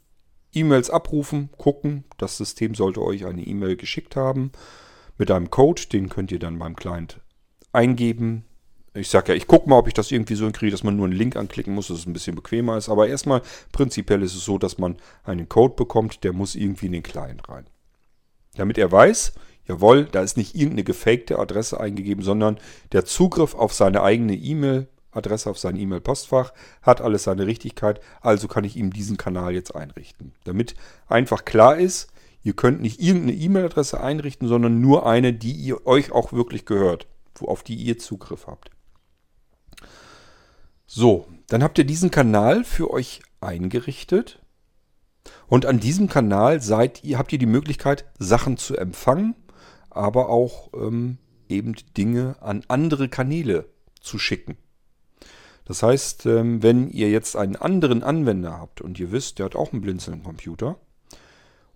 E-Mails 0.53 0.90
abrufen, 0.90 1.50
gucken. 1.57 2.05
Das 2.18 2.37
System 2.37 2.74
sollte 2.74 3.03
euch 3.03 3.26
eine 3.26 3.42
E-Mail 3.42 3.76
geschickt 3.76 4.16
haben 4.16 4.53
mit 5.18 5.31
einem 5.31 5.50
Code. 5.50 5.83
Den 5.92 6.09
könnt 6.09 6.33
ihr 6.33 6.38
dann 6.38 6.59
beim 6.59 6.76
Client 6.76 7.20
eingeben. 7.72 8.44
Ich 8.92 9.09
sage 9.09 9.33
ja, 9.33 9.37
ich 9.37 9.46
gucke 9.46 9.68
mal, 9.68 9.79
ob 9.79 9.87
ich 9.87 9.94
das 9.94 10.11
irgendwie 10.11 10.35
so 10.35 10.44
hinkriege, 10.44 10.72
dass 10.72 10.83
man 10.83 10.96
nur 10.96 11.07
einen 11.07 11.16
Link 11.16 11.37
anklicken 11.37 11.74
muss, 11.74 11.87
dass 11.87 12.00
es 12.00 12.07
ein 12.07 12.12
bisschen 12.12 12.35
bequemer 12.35 12.76
ist. 12.76 12.88
Aber 12.88 13.07
erstmal, 13.07 13.42
prinzipiell 13.70 14.22
ist 14.22 14.35
es 14.35 14.44
so, 14.44 14.59
dass 14.59 14.79
man 14.79 14.96
einen 15.22 15.48
Code 15.48 15.74
bekommt, 15.76 16.24
der 16.24 16.33
muss 16.33 16.57
irgendwie 16.57 16.87
in 16.87 16.92
den 16.92 17.03
Client 17.05 17.48
rein. 17.48 17.66
Damit 18.57 18.79
er 18.79 18.90
weiß, 18.90 19.35
jawohl, 19.70 20.06
da 20.06 20.22
ist 20.22 20.37
nicht 20.37 20.54
irgendeine 20.54 20.85
gefakte 20.85 21.38
Adresse 21.38 21.78
eingegeben, 21.78 22.24
sondern 22.24 22.59
der 22.92 23.04
Zugriff 23.04 23.54
auf 23.54 23.72
seine 23.72 24.02
eigene 24.02 24.35
E-Mail-Adresse, 24.35 25.48
auf 25.48 25.59
sein 25.59 25.76
E-Mail-Postfach 25.76 26.52
hat 26.83 27.00
alles 27.00 27.22
seine 27.24 27.46
Richtigkeit. 27.46 28.00
Also 28.20 28.48
kann 28.48 28.64
ich 28.64 28.76
ihm 28.76 28.92
diesen 28.92 29.16
Kanal 29.16 29.54
jetzt 29.54 29.74
einrichten. 29.74 30.33
Damit 30.44 30.74
einfach 31.06 31.44
klar 31.44 31.76
ist, 31.76 32.09
ihr 32.42 32.54
könnt 32.54 32.80
nicht 32.80 33.00
irgendeine 33.00 33.35
E-Mail-Adresse 33.35 34.00
einrichten, 34.00 34.48
sondern 34.48 34.80
nur 34.80 35.06
eine, 35.06 35.33
die 35.33 35.52
ihr 35.52 35.87
euch 35.87 36.11
auch 36.11 36.33
wirklich 36.33 36.66
gehört, 36.66 37.06
auf 37.40 37.62
die 37.62 37.76
ihr 37.76 37.98
Zugriff 37.98 38.48
habt. 38.48 38.70
So, 40.85 41.28
dann 41.46 41.62
habt 41.62 41.78
ihr 41.78 41.85
diesen 41.85 42.11
Kanal 42.11 42.64
für 42.64 42.90
euch 42.90 43.22
eingerichtet. 43.40 44.40
Und 45.46 45.66
an 45.66 45.80
diesem 45.80 46.09
Kanal 46.09 46.61
seid 46.61 47.04
ihr, 47.04 47.18
habt 47.18 47.33
ihr 47.33 47.38
die 47.38 47.46
Möglichkeit, 47.46 48.04
Sachen 48.18 48.56
zu 48.56 48.76
empfangen, 48.76 49.35
aber 49.90 50.29
auch 50.29 50.70
ähm, 50.74 51.18
eben 51.48 51.74
Dinge 51.96 52.37
an 52.40 52.64
andere 52.68 53.09
Kanäle 53.09 53.66
zu 54.00 54.18
schicken. 54.18 54.57
Das 55.64 55.83
heißt, 55.83 56.26
ähm, 56.26 56.62
wenn 56.62 56.88
ihr 56.90 57.11
jetzt 57.11 57.37
einen 57.37 57.57
anderen 57.57 58.03
Anwender 58.03 58.59
habt 58.59 58.81
und 58.81 58.98
ihr 58.98 59.12
wisst, 59.12 59.38
der 59.38 59.46
hat 59.46 59.57
auch 59.57 59.72
einen 59.72 59.83
Blinzeln-Computer, 59.83 60.76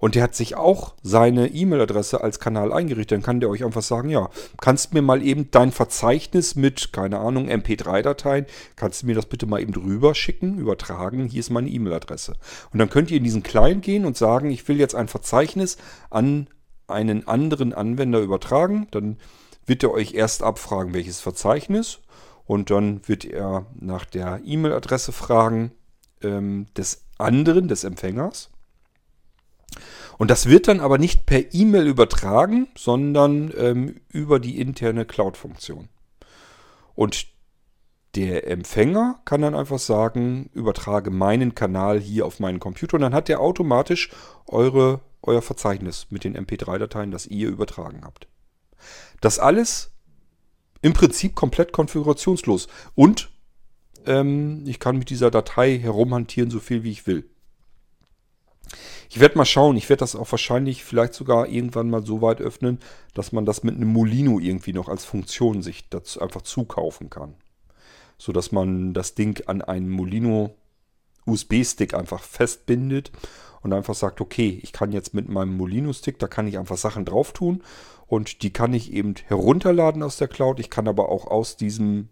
und 0.04 0.16
der 0.16 0.22
hat 0.22 0.34
sich 0.34 0.54
auch 0.54 0.96
seine 1.02 1.48
E-Mail-Adresse 1.48 2.22
als 2.22 2.38
Kanal 2.38 2.74
eingerichtet. 2.74 3.12
Dann 3.12 3.22
kann 3.22 3.40
der 3.40 3.48
euch 3.48 3.64
einfach 3.64 3.80
sagen, 3.80 4.10
ja, 4.10 4.28
kannst 4.60 4.92
mir 4.92 5.00
mal 5.00 5.22
eben 5.22 5.50
dein 5.50 5.72
Verzeichnis 5.72 6.56
mit, 6.56 6.92
keine 6.92 7.20
Ahnung, 7.20 7.48
MP3-Dateien, 7.48 8.44
kannst 8.76 9.00
du 9.00 9.06
mir 9.06 9.14
das 9.14 9.24
bitte 9.24 9.46
mal 9.46 9.62
eben 9.62 9.72
drüber 9.72 10.14
schicken, 10.14 10.58
übertragen, 10.58 11.26
hier 11.26 11.40
ist 11.40 11.48
meine 11.48 11.70
E-Mail-Adresse. 11.70 12.34
Und 12.70 12.80
dann 12.80 12.90
könnt 12.90 13.10
ihr 13.10 13.16
in 13.16 13.24
diesen 13.24 13.42
Client 13.42 13.82
gehen 13.82 14.04
und 14.04 14.18
sagen, 14.18 14.50
ich 14.50 14.68
will 14.68 14.78
jetzt 14.78 14.94
ein 14.94 15.08
Verzeichnis 15.08 15.78
an 16.10 16.48
einen 16.86 17.26
anderen 17.26 17.72
Anwender 17.72 18.20
übertragen. 18.20 18.88
Dann 18.90 19.18
wird 19.66 19.82
er 19.82 19.92
euch 19.92 20.14
erst 20.14 20.42
abfragen, 20.42 20.94
welches 20.94 21.20
Verzeichnis. 21.20 22.00
Und 22.46 22.70
dann 22.70 23.06
wird 23.08 23.24
er 23.24 23.66
nach 23.74 24.04
der 24.04 24.40
E-Mail-Adresse 24.44 25.12
fragen 25.12 25.72
ähm, 26.22 26.66
des 26.76 27.04
anderen, 27.18 27.68
des 27.68 27.84
Empfängers. 27.84 28.50
Und 30.18 30.30
das 30.30 30.46
wird 30.48 30.68
dann 30.68 30.80
aber 30.80 30.98
nicht 30.98 31.26
per 31.26 31.54
E-Mail 31.54 31.86
übertragen, 31.86 32.68
sondern 32.76 33.52
ähm, 33.56 34.00
über 34.08 34.38
die 34.38 34.60
interne 34.60 35.04
Cloud-Funktion. 35.04 35.88
Und 36.94 37.26
der 38.14 38.46
Empfänger 38.48 39.20
kann 39.24 39.42
dann 39.42 39.56
einfach 39.56 39.80
sagen, 39.80 40.50
übertrage 40.52 41.10
meinen 41.10 41.54
Kanal 41.56 41.98
hier 41.98 42.26
auf 42.26 42.38
meinen 42.38 42.60
Computer 42.60 42.94
und 42.94 43.00
dann 43.00 43.14
hat 43.14 43.28
er 43.28 43.40
automatisch 43.40 44.10
eure, 44.46 45.00
euer 45.26 45.42
Verzeichnis 45.42 46.06
mit 46.10 46.24
den 46.24 46.36
MP3-Dateien, 46.36 47.10
das 47.10 47.26
ihr 47.26 47.48
übertragen 47.48 48.02
habt. 48.04 48.28
Das 49.20 49.38
alles 49.38 49.92
im 50.82 50.92
Prinzip 50.92 51.34
komplett 51.34 51.72
konfigurationslos. 51.72 52.68
Und 52.94 53.30
ähm, 54.06 54.64
ich 54.66 54.78
kann 54.78 54.98
mit 54.98 55.10
dieser 55.10 55.30
Datei 55.30 55.78
herumhantieren, 55.78 56.50
so 56.50 56.60
viel 56.60 56.82
wie 56.82 56.90
ich 56.90 57.06
will. 57.06 57.28
Ich 59.10 59.20
werde 59.20 59.38
mal 59.38 59.44
schauen. 59.44 59.76
Ich 59.76 59.88
werde 59.88 60.00
das 60.00 60.16
auch 60.16 60.30
wahrscheinlich 60.30 60.84
vielleicht 60.84 61.14
sogar 61.14 61.48
irgendwann 61.48 61.90
mal 61.90 62.04
so 62.04 62.20
weit 62.20 62.40
öffnen, 62.40 62.80
dass 63.14 63.32
man 63.32 63.46
das 63.46 63.62
mit 63.62 63.76
einem 63.76 63.88
Molino 63.88 64.38
irgendwie 64.38 64.72
noch 64.72 64.88
als 64.88 65.04
Funktion 65.04 65.62
sich 65.62 65.88
dazu 65.88 66.20
einfach 66.20 66.42
zukaufen 66.42 67.10
kann. 67.10 67.34
So 68.18 68.32
dass 68.32 68.52
man 68.52 68.94
das 68.94 69.14
Ding 69.14 69.42
an 69.46 69.62
einen 69.62 69.88
Molino 69.88 70.54
USB-Stick 71.26 71.94
einfach 71.94 72.22
festbindet 72.22 73.12
und 73.62 73.72
einfach 73.72 73.94
sagt, 73.94 74.20
okay, 74.20 74.60
ich 74.62 74.72
kann 74.72 74.92
jetzt 74.92 75.14
mit 75.14 75.28
meinem 75.28 75.56
Molino-Stick, 75.56 76.18
da 76.18 76.28
kann 76.28 76.46
ich 76.46 76.58
einfach 76.58 76.76
Sachen 76.76 77.04
drauf 77.04 77.32
tun 77.32 77.62
und 78.06 78.42
die 78.42 78.52
kann 78.52 78.74
ich 78.74 78.92
eben 78.92 79.14
herunterladen 79.26 80.02
aus 80.02 80.18
der 80.18 80.28
Cloud. 80.28 80.60
Ich 80.60 80.70
kann 80.70 80.86
aber 80.86 81.08
auch 81.08 81.26
aus 81.26 81.56
diesem 81.56 82.08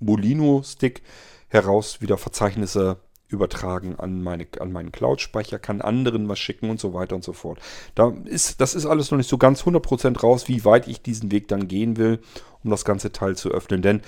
Molino-Stick 0.00 1.02
heraus 1.48 2.00
wieder 2.00 2.16
Verzeichnisse 2.16 2.98
übertragen 3.28 3.96
an, 3.96 4.22
meine, 4.22 4.46
an 4.58 4.72
meinen 4.72 4.90
Cloud-Speicher, 4.90 5.58
kann 5.58 5.82
anderen 5.82 6.28
was 6.28 6.38
schicken 6.38 6.70
und 6.70 6.80
so 6.80 6.94
weiter 6.94 7.14
und 7.14 7.24
so 7.24 7.34
fort. 7.34 7.60
Da 7.94 8.14
ist, 8.24 8.60
das 8.60 8.74
ist 8.74 8.86
alles 8.86 9.10
noch 9.10 9.18
nicht 9.18 9.28
so 9.28 9.36
ganz 9.36 9.62
100% 9.62 10.20
raus, 10.20 10.48
wie 10.48 10.64
weit 10.64 10.88
ich 10.88 11.02
diesen 11.02 11.30
Weg 11.30 11.48
dann 11.48 11.68
gehen 11.68 11.98
will, 11.98 12.20
um 12.64 12.70
das 12.70 12.86
ganze 12.86 13.12
Teil 13.12 13.36
zu 13.36 13.50
öffnen. 13.50 13.82
Denn 13.82 14.00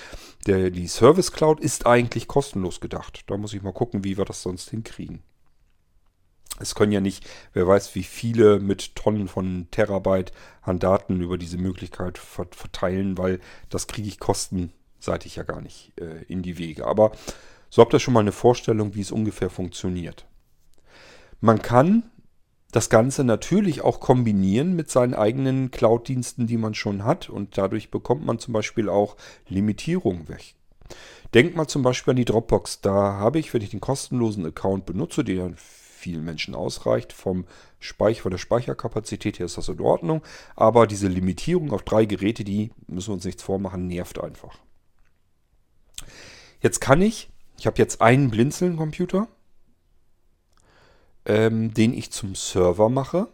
der, 0.47 0.71
die 0.71 0.89
Service 0.89 1.33
Cloud 1.33 1.61
ist 1.61 1.87
eigentlich 1.87 2.27
kostenlos 2.27 2.81
gedacht. 2.81 3.25
Da 3.27 3.37
muss 3.37 3.53
ich 3.53 3.63
mal 3.63 3.73
gucken, 3.73 4.05
wie 4.05 4.17
wir 4.17 4.25
das 4.25 4.43
sonst 4.43 4.71
hinkriegen. 4.71 5.23
Es 6.59 6.75
können 6.75 6.93
ja 6.93 7.01
nicht, 7.01 7.27
wer 7.53 7.67
weiß, 7.67 7.95
wie 7.95 8.03
viele 8.03 8.61
mit 8.61 8.95
Tonnen 8.95 9.29
von 9.29 9.69
Terabyte 9.71 10.33
an 10.63 10.79
Daten 10.79 11.21
über 11.21 11.39
diese 11.39 11.57
Möglichkeit 11.57 12.19
verteilen, 12.19 13.17
weil 13.17 13.41
das 13.71 13.87
kriege 13.87 14.09
ich 14.09 14.19
kostenseitig 14.19 15.37
ja 15.37 15.43
gar 15.43 15.63
nicht 15.63 15.93
äh, 15.99 16.23
in 16.25 16.43
die 16.43 16.59
Wege. 16.59 16.87
Aber 16.87 17.13
so 17.71 17.81
habt 17.81 17.95
ihr 17.95 18.01
schon 18.01 18.15
mal 18.15 18.21
eine 18.21 18.33
Vorstellung, 18.33 18.95
wie 18.95 19.01
es 19.01 19.13
ungefähr 19.13 19.49
funktioniert. 19.49 20.27
Man 21.41 21.63
kann 21.63 22.11
das 22.73 22.91
Ganze 22.91 23.25
natürlich 23.25 23.83
auch 23.83 24.01
kombinieren 24.01 24.75
mit 24.75 24.91
seinen 24.91 25.15
eigenen 25.15 25.71
Cloud-Diensten, 25.71 26.47
die 26.47 26.57
man 26.57 26.75
schon 26.75 27.05
hat. 27.05 27.29
Und 27.29 27.59
dadurch 27.59 27.91
bekommt 27.91 28.25
man 28.25 28.39
zum 28.39 28.53
Beispiel 28.53 28.89
auch 28.89 29.17
Limitierungen 29.49 30.29
weg. 30.29 30.55
Denkt 31.35 31.57
mal 31.57 31.69
zum 31.69 31.83
Beispiel 31.83 32.13
an 32.13 32.17
die 32.17 32.25
Dropbox. 32.25 32.81
Da 32.81 32.93
habe 32.93 33.39
ich, 33.39 33.53
wenn 33.55 33.63
ich 33.63 33.71
den 33.71 33.81
kostenlosen 33.81 34.47
Account 34.47 34.87
benutze, 34.87 35.25
der 35.25 35.53
vielen 35.57 36.25
Menschen 36.25 36.55
ausreicht, 36.55 37.13
vom 37.13 37.45
Speicher, 37.79 38.23
von 38.23 38.31
der 38.31 38.39
Speicherkapazität 38.39 39.39
her 39.39 39.47
ist 39.47 39.59
das 39.59 39.69
in 39.69 39.81
Ordnung. 39.81 40.23
Aber 40.57 40.87
diese 40.87 41.09
Limitierung 41.09 41.73
auf 41.73 41.83
drei 41.83 42.05
Geräte, 42.05 42.45
die 42.45 42.73
müssen 42.87 43.09
wir 43.09 43.15
uns 43.15 43.25
nichts 43.25 43.43
vormachen, 43.43 43.87
nervt 43.87 44.19
einfach. 44.23 44.59
Jetzt 46.61 46.81
kann 46.81 47.03
ich 47.03 47.31
ich 47.61 47.67
habe 47.67 47.77
jetzt 47.77 48.01
einen 48.01 48.31
Blinzeln-Computer, 48.31 49.29
ähm, 51.25 51.75
den 51.75 51.93
ich 51.93 52.11
zum 52.11 52.35
Server 52.35 52.89
mache. 52.89 53.29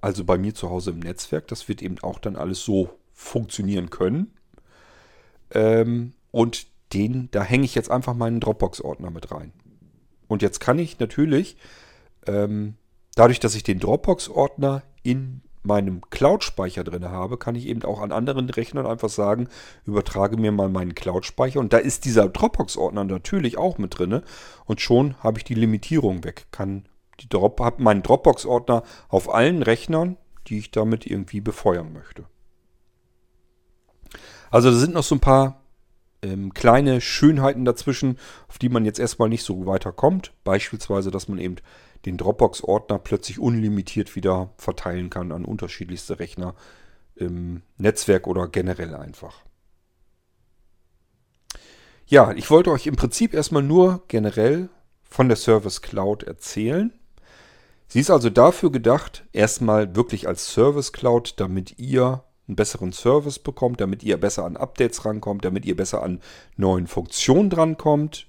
Also 0.00 0.24
bei 0.24 0.36
mir 0.36 0.54
zu 0.54 0.70
Hause 0.70 0.90
im 0.90 1.00
Netzwerk. 1.00 1.48
Das 1.48 1.68
wird 1.68 1.82
eben 1.82 1.98
auch 2.02 2.18
dann 2.18 2.36
alles 2.36 2.64
so 2.64 2.90
funktionieren 3.12 3.90
können. 3.90 4.32
Ähm, 5.52 6.14
und 6.30 6.66
den, 6.92 7.28
da 7.30 7.42
hänge 7.42 7.64
ich 7.64 7.74
jetzt 7.74 7.90
einfach 7.90 8.14
meinen 8.14 8.40
Dropbox-Ordner 8.40 9.10
mit 9.10 9.30
rein. 9.30 9.52
Und 10.28 10.42
jetzt 10.42 10.60
kann 10.60 10.78
ich 10.78 10.98
natürlich, 10.98 11.56
ähm, 12.26 12.74
dadurch, 13.14 13.40
dass 13.40 13.54
ich 13.54 13.62
den 13.62 13.78
Dropbox-Ordner 13.78 14.82
in 15.02 15.42
meinem 15.62 16.00
Cloud-Speicher 16.10 16.84
drin 16.84 17.08
habe, 17.08 17.38
kann 17.38 17.54
ich 17.54 17.66
eben 17.66 17.84
auch 17.84 18.00
an 18.00 18.12
anderen 18.12 18.50
Rechnern 18.50 18.86
einfach 18.86 19.08
sagen, 19.08 19.48
übertrage 19.84 20.36
mir 20.36 20.52
mal 20.52 20.68
meinen 20.68 20.94
Cloud-Speicher. 20.94 21.60
Und 21.60 21.72
da 21.72 21.78
ist 21.78 22.04
dieser 22.04 22.28
Dropbox-Ordner 22.28 23.04
natürlich 23.04 23.58
auch 23.58 23.78
mit 23.78 23.98
drin. 23.98 24.22
Und 24.64 24.80
schon 24.80 25.16
habe 25.22 25.38
ich 25.38 25.44
die 25.44 25.54
Limitierung 25.54 26.24
weg. 26.24 26.46
Kann 26.50 26.86
Drop, 27.28 27.60
habe 27.60 27.82
meinen 27.82 28.02
Dropbox-Ordner 28.02 28.82
auf 29.08 29.32
allen 29.32 29.62
Rechnern, 29.62 30.16
die 30.46 30.58
ich 30.58 30.70
damit 30.70 31.06
irgendwie 31.06 31.40
befeuern 31.40 31.92
möchte. 31.92 32.24
Also 34.50 34.70
da 34.70 34.76
sind 34.76 34.94
noch 34.94 35.02
so 35.02 35.14
ein 35.14 35.20
paar 35.20 35.62
ähm, 36.22 36.52
kleine 36.54 37.00
Schönheiten 37.00 37.64
dazwischen, 37.64 38.18
auf 38.48 38.58
die 38.58 38.68
man 38.68 38.84
jetzt 38.84 38.98
erstmal 38.98 39.28
nicht 39.28 39.44
so 39.44 39.66
weiterkommt. 39.66 40.32
Beispielsweise, 40.44 41.10
dass 41.10 41.28
man 41.28 41.38
eben 41.38 41.56
den 42.04 42.16
Dropbox-Ordner 42.16 42.98
plötzlich 42.98 43.38
unlimitiert 43.38 44.14
wieder 44.16 44.50
verteilen 44.56 45.10
kann 45.10 45.32
an 45.32 45.44
unterschiedlichste 45.44 46.18
Rechner 46.18 46.54
im 47.14 47.62
Netzwerk 47.78 48.26
oder 48.26 48.48
generell 48.48 48.94
einfach. 48.94 49.42
Ja, 52.06 52.32
ich 52.32 52.50
wollte 52.50 52.70
euch 52.70 52.86
im 52.86 52.96
Prinzip 52.96 53.32
erstmal 53.32 53.62
nur 53.62 54.02
generell 54.08 54.68
von 55.02 55.28
der 55.28 55.36
Service 55.36 55.82
Cloud 55.82 56.24
erzählen. 56.24 56.92
Sie 57.92 58.00
ist 58.00 58.10
also 58.10 58.30
dafür 58.30 58.72
gedacht, 58.72 59.24
erstmal 59.32 59.94
wirklich 59.94 60.26
als 60.26 60.50
Service 60.50 60.92
Cloud, 60.92 61.34
damit 61.36 61.78
ihr 61.78 62.24
einen 62.48 62.56
besseren 62.56 62.92
Service 62.92 63.38
bekommt, 63.38 63.80
damit 63.80 64.02
ihr 64.02 64.18
besser 64.18 64.44
an 64.44 64.56
Updates 64.56 65.04
rankommt, 65.04 65.44
damit 65.44 65.64
ihr 65.66 65.76
besser 65.76 66.02
an 66.02 66.20
neuen 66.56 66.86
Funktionen 66.86 67.50
drankommt 67.50 68.26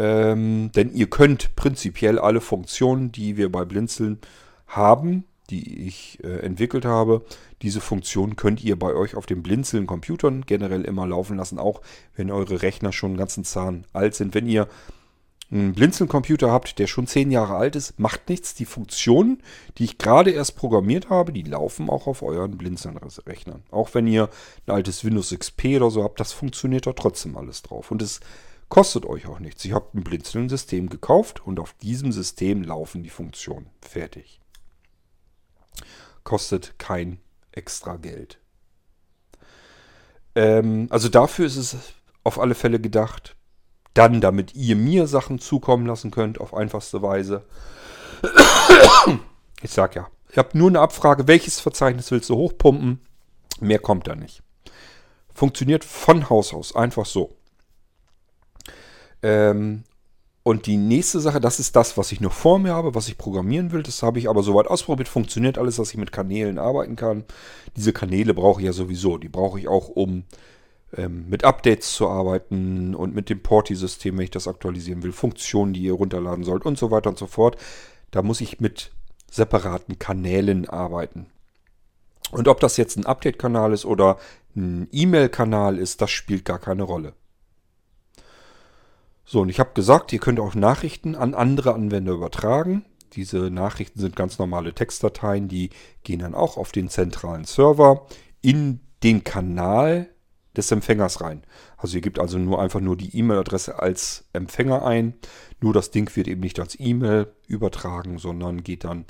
ähm, 0.00 0.70
denn 0.74 0.94
ihr 0.94 1.10
könnt 1.10 1.56
prinzipiell 1.56 2.18
alle 2.18 2.40
Funktionen, 2.40 3.12
die 3.12 3.36
wir 3.36 3.52
bei 3.52 3.66
Blinzeln 3.66 4.18
haben, 4.66 5.24
die 5.50 5.86
ich 5.86 6.18
äh, 6.24 6.38
entwickelt 6.38 6.86
habe, 6.86 7.22
diese 7.60 7.82
Funktionen 7.82 8.36
könnt 8.36 8.64
ihr 8.64 8.78
bei 8.78 8.94
euch 8.94 9.14
auf 9.14 9.26
den 9.26 9.42
Blinzeln 9.42 9.86
Computern 9.86 10.44
generell 10.46 10.86
immer 10.86 11.06
laufen 11.06 11.36
lassen, 11.36 11.58
auch 11.58 11.82
wenn 12.16 12.30
eure 12.30 12.62
Rechner 12.62 12.92
schon 12.92 13.10
einen 13.10 13.18
ganzen 13.18 13.44
Zahn 13.44 13.84
alt 13.92 14.14
sind. 14.14 14.34
Wenn 14.34 14.46
ihr 14.46 14.68
einen 15.50 15.72
Blinzeln-Computer 15.74 16.50
habt, 16.50 16.78
der 16.78 16.86
schon 16.86 17.06
zehn 17.06 17.30
Jahre 17.30 17.56
alt 17.56 17.74
ist, 17.76 17.98
macht 17.98 18.28
nichts. 18.28 18.54
Die 18.54 18.64
Funktionen, 18.64 19.42
die 19.78 19.84
ich 19.84 19.98
gerade 19.98 20.30
erst 20.30 20.56
programmiert 20.56 21.10
habe, 21.10 21.32
die 21.32 21.42
laufen 21.42 21.90
auch 21.90 22.06
auf 22.06 22.22
euren 22.22 22.56
Blinzeln-Rechnern. 22.56 23.64
Auch 23.70 23.94
wenn 23.94 24.06
ihr 24.06 24.28
ein 24.66 24.74
altes 24.74 25.04
Windows 25.04 25.34
XP 25.36 25.76
oder 25.76 25.90
so 25.90 26.04
habt, 26.04 26.20
das 26.20 26.32
funktioniert 26.32 26.86
da 26.86 26.92
trotzdem 26.92 27.36
alles 27.36 27.62
drauf. 27.62 27.90
Und 27.90 28.02
es 28.02 28.20
Kostet 28.70 29.04
euch 29.04 29.26
auch 29.26 29.40
nichts. 29.40 29.64
Ihr 29.64 29.74
habt 29.74 29.96
ein 29.96 30.04
Blinzeln-System 30.04 30.88
gekauft 30.88 31.44
und 31.44 31.58
auf 31.58 31.74
diesem 31.82 32.12
System 32.12 32.62
laufen 32.62 33.02
die 33.02 33.10
Funktionen. 33.10 33.68
Fertig. 33.82 34.40
Kostet 36.22 36.78
kein 36.78 37.18
extra 37.50 37.96
Geld. 37.96 38.38
Ähm, 40.36 40.86
also 40.90 41.08
dafür 41.08 41.46
ist 41.46 41.56
es 41.56 41.76
auf 42.22 42.38
alle 42.38 42.54
Fälle 42.54 42.78
gedacht. 42.78 43.34
Dann, 43.94 44.20
damit 44.20 44.54
ihr 44.54 44.76
mir 44.76 45.06
Sachen 45.06 45.38
zukommen 45.38 45.86
lassen 45.86 46.10
könnt, 46.10 46.40
auf 46.40 46.54
einfachste 46.54 47.02
Weise. 47.02 47.44
Ich 49.62 49.70
sag 49.70 49.94
ja, 49.94 50.08
ihr 50.30 50.36
habt 50.36 50.54
nur 50.54 50.68
eine 50.68 50.80
Abfrage, 50.80 51.26
welches 51.26 51.60
Verzeichnis 51.60 52.10
willst 52.10 52.30
du 52.30 52.36
hochpumpen? 52.36 53.00
Mehr 53.60 53.78
kommt 53.78 54.06
da 54.06 54.14
nicht. 54.14 54.42
Funktioniert 55.34 55.84
von 55.84 56.30
Haus 56.30 56.54
aus, 56.54 56.74
einfach 56.74 57.06
so. 57.06 57.34
Ähm, 59.22 59.84
und 60.42 60.66
die 60.66 60.78
nächste 60.78 61.20
Sache, 61.20 61.40
das 61.40 61.60
ist 61.60 61.76
das, 61.76 61.98
was 61.98 62.12
ich 62.12 62.20
noch 62.20 62.32
vor 62.32 62.58
mir 62.58 62.72
habe, 62.72 62.94
was 62.94 63.08
ich 63.08 63.18
programmieren 63.18 63.72
will. 63.72 63.82
Das 63.82 64.02
habe 64.02 64.18
ich 64.18 64.28
aber 64.28 64.42
soweit 64.42 64.68
ausprobiert. 64.68 65.08
Funktioniert 65.08 65.58
alles, 65.58 65.76
dass 65.76 65.90
ich 65.90 65.98
mit 65.98 66.12
Kanälen 66.12 66.58
arbeiten 66.58 66.96
kann. 66.96 67.24
Diese 67.76 67.92
Kanäle 67.92 68.32
brauche 68.32 68.60
ich 68.60 68.66
ja 68.66 68.72
sowieso. 68.72 69.18
Die 69.18 69.28
brauche 69.28 69.58
ich 69.58 69.68
auch, 69.68 69.88
um 69.88 70.24
ähm, 70.96 71.28
mit 71.28 71.44
Updates 71.44 71.94
zu 71.94 72.08
arbeiten 72.08 72.94
und 72.94 73.14
mit 73.14 73.30
dem 73.30 73.42
Porti-System, 73.42 74.16
wenn 74.16 74.24
ich 74.24 74.30
das 74.30 74.48
aktualisieren 74.48 75.02
will. 75.02 75.12
Funktionen, 75.12 75.72
die 75.72 75.82
ihr 75.82 75.92
runterladen 75.92 76.44
sollt 76.44 76.66
und 76.66 76.78
so 76.78 76.90
weiter 76.90 77.10
und 77.10 77.18
so 77.18 77.26
fort. 77.26 77.56
Da 78.10 78.22
muss 78.22 78.40
ich 78.40 78.60
mit 78.60 78.90
separaten 79.30 79.98
Kanälen 79.98 80.68
arbeiten. 80.68 81.26
Und 82.32 82.48
ob 82.48 82.60
das 82.60 82.76
jetzt 82.76 82.96
ein 82.96 83.06
Update-Kanal 83.06 83.72
ist 83.72 83.84
oder 83.84 84.18
ein 84.56 84.88
E-Mail-Kanal 84.90 85.78
ist, 85.78 86.00
das 86.00 86.10
spielt 86.10 86.44
gar 86.44 86.58
keine 86.58 86.82
Rolle. 86.82 87.14
So, 89.24 89.42
und 89.42 89.48
ich 89.48 89.60
habe 89.60 89.70
gesagt, 89.74 90.12
ihr 90.12 90.18
könnt 90.18 90.40
auch 90.40 90.54
Nachrichten 90.54 91.14
an 91.14 91.34
andere 91.34 91.74
Anwender 91.74 92.12
übertragen. 92.12 92.84
Diese 93.12 93.50
Nachrichten 93.50 94.00
sind 94.00 94.16
ganz 94.16 94.38
normale 94.38 94.72
Textdateien, 94.72 95.48
die 95.48 95.70
gehen 96.02 96.20
dann 96.20 96.34
auch 96.34 96.56
auf 96.56 96.72
den 96.72 96.88
zentralen 96.88 97.44
Server 97.44 98.06
in 98.40 98.80
den 99.02 99.24
Kanal 99.24 100.08
des 100.56 100.70
Empfängers 100.72 101.20
rein. 101.20 101.42
Also 101.76 101.96
ihr 101.96 102.00
gebt 102.00 102.18
also 102.18 102.38
nur 102.38 102.60
einfach 102.60 102.80
nur 102.80 102.96
die 102.96 103.16
E-Mail-Adresse 103.16 103.78
als 103.78 104.24
Empfänger 104.32 104.84
ein. 104.84 105.14
Nur 105.60 105.72
das 105.72 105.90
Ding 105.90 106.14
wird 106.16 106.28
eben 106.28 106.40
nicht 106.40 106.58
als 106.58 106.78
E-Mail 106.78 107.32
übertragen, 107.46 108.18
sondern 108.18 108.62
geht 108.62 108.84
dann 108.84 109.04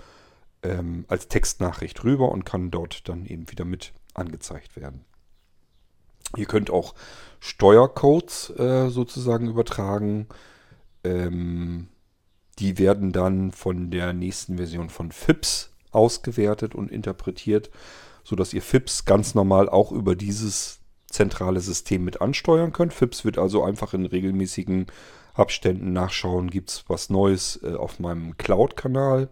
ähm, 0.63 1.05
als 1.09 1.29
Textnachricht 1.29 2.05
rüber 2.05 2.31
und 2.31 2.45
kann 2.45 2.71
dort 2.71 3.09
dann 3.09 3.25
eben 3.25 3.51
wieder 3.51 3.65
mit 3.65 3.93
angezeigt 4.15 4.77
werden. 4.77 5.05
Ihr 6.37 6.47
könnt 6.47 6.71
auch 6.71 6.95
Steuercodes 7.41 8.51
äh, 8.51 8.89
sozusagen 8.91 9.49
übertragen. 9.49 10.29
Ähm, 11.03 11.89
die 12.59 12.79
werden 12.79 13.13
dann 13.13 13.53
von 13.53 13.91
der 13.91 14.13
nächsten 14.13 14.59
Version 14.59 14.91
von 14.91 15.13
FIPS 15.13 15.71
ausgewertet 15.91 16.75
und 16.75 16.93
interpretiert, 16.93 17.71
sodass 18.23 18.53
ihr 18.53 18.63
FIPS 18.63 19.07
ganz 19.07 19.35
normal 19.35 19.69
auch 19.69 19.91
über 19.93 20.15
dieses 20.15 20.80
zentrale 21.11 21.61
System 21.61 22.05
mit 22.05 22.21
ansteuern 22.21 22.73
könnt. 22.73 22.95
FIPS 22.95 23.25
wird 23.25 23.39
also 23.39 23.63
einfach 23.63 23.95
in 23.95 24.07
regelmäßigen 24.07 24.87
Abständen 25.35 25.93
nachschauen, 25.93 26.51
gibt 26.51 26.71
es 26.71 26.85
was 26.89 27.11
Neues 27.11 27.61
äh, 27.63 27.75
auf 27.75 27.99
meinem 27.99 28.37
Cloud-Kanal. 28.37 29.29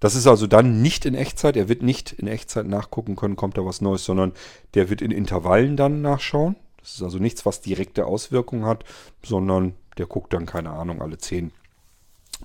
Das 0.00 0.14
ist 0.14 0.26
also 0.26 0.46
dann 0.46 0.80
nicht 0.80 1.06
in 1.06 1.14
Echtzeit. 1.14 1.56
Er 1.56 1.68
wird 1.68 1.82
nicht 1.82 2.12
in 2.12 2.28
Echtzeit 2.28 2.66
nachgucken 2.66 3.16
können, 3.16 3.36
kommt 3.36 3.58
da 3.58 3.64
was 3.64 3.80
Neues, 3.80 4.04
sondern 4.04 4.32
der 4.74 4.90
wird 4.90 5.02
in 5.02 5.10
Intervallen 5.10 5.76
dann 5.76 6.02
nachschauen. 6.02 6.56
Das 6.80 6.94
ist 6.94 7.02
also 7.02 7.18
nichts, 7.18 7.44
was 7.44 7.60
direkte 7.60 8.06
Auswirkungen 8.06 8.64
hat, 8.64 8.84
sondern 9.24 9.74
der 9.98 10.06
guckt 10.06 10.32
dann, 10.32 10.46
keine 10.46 10.70
Ahnung, 10.70 11.02
alle 11.02 11.18
10 11.18 11.50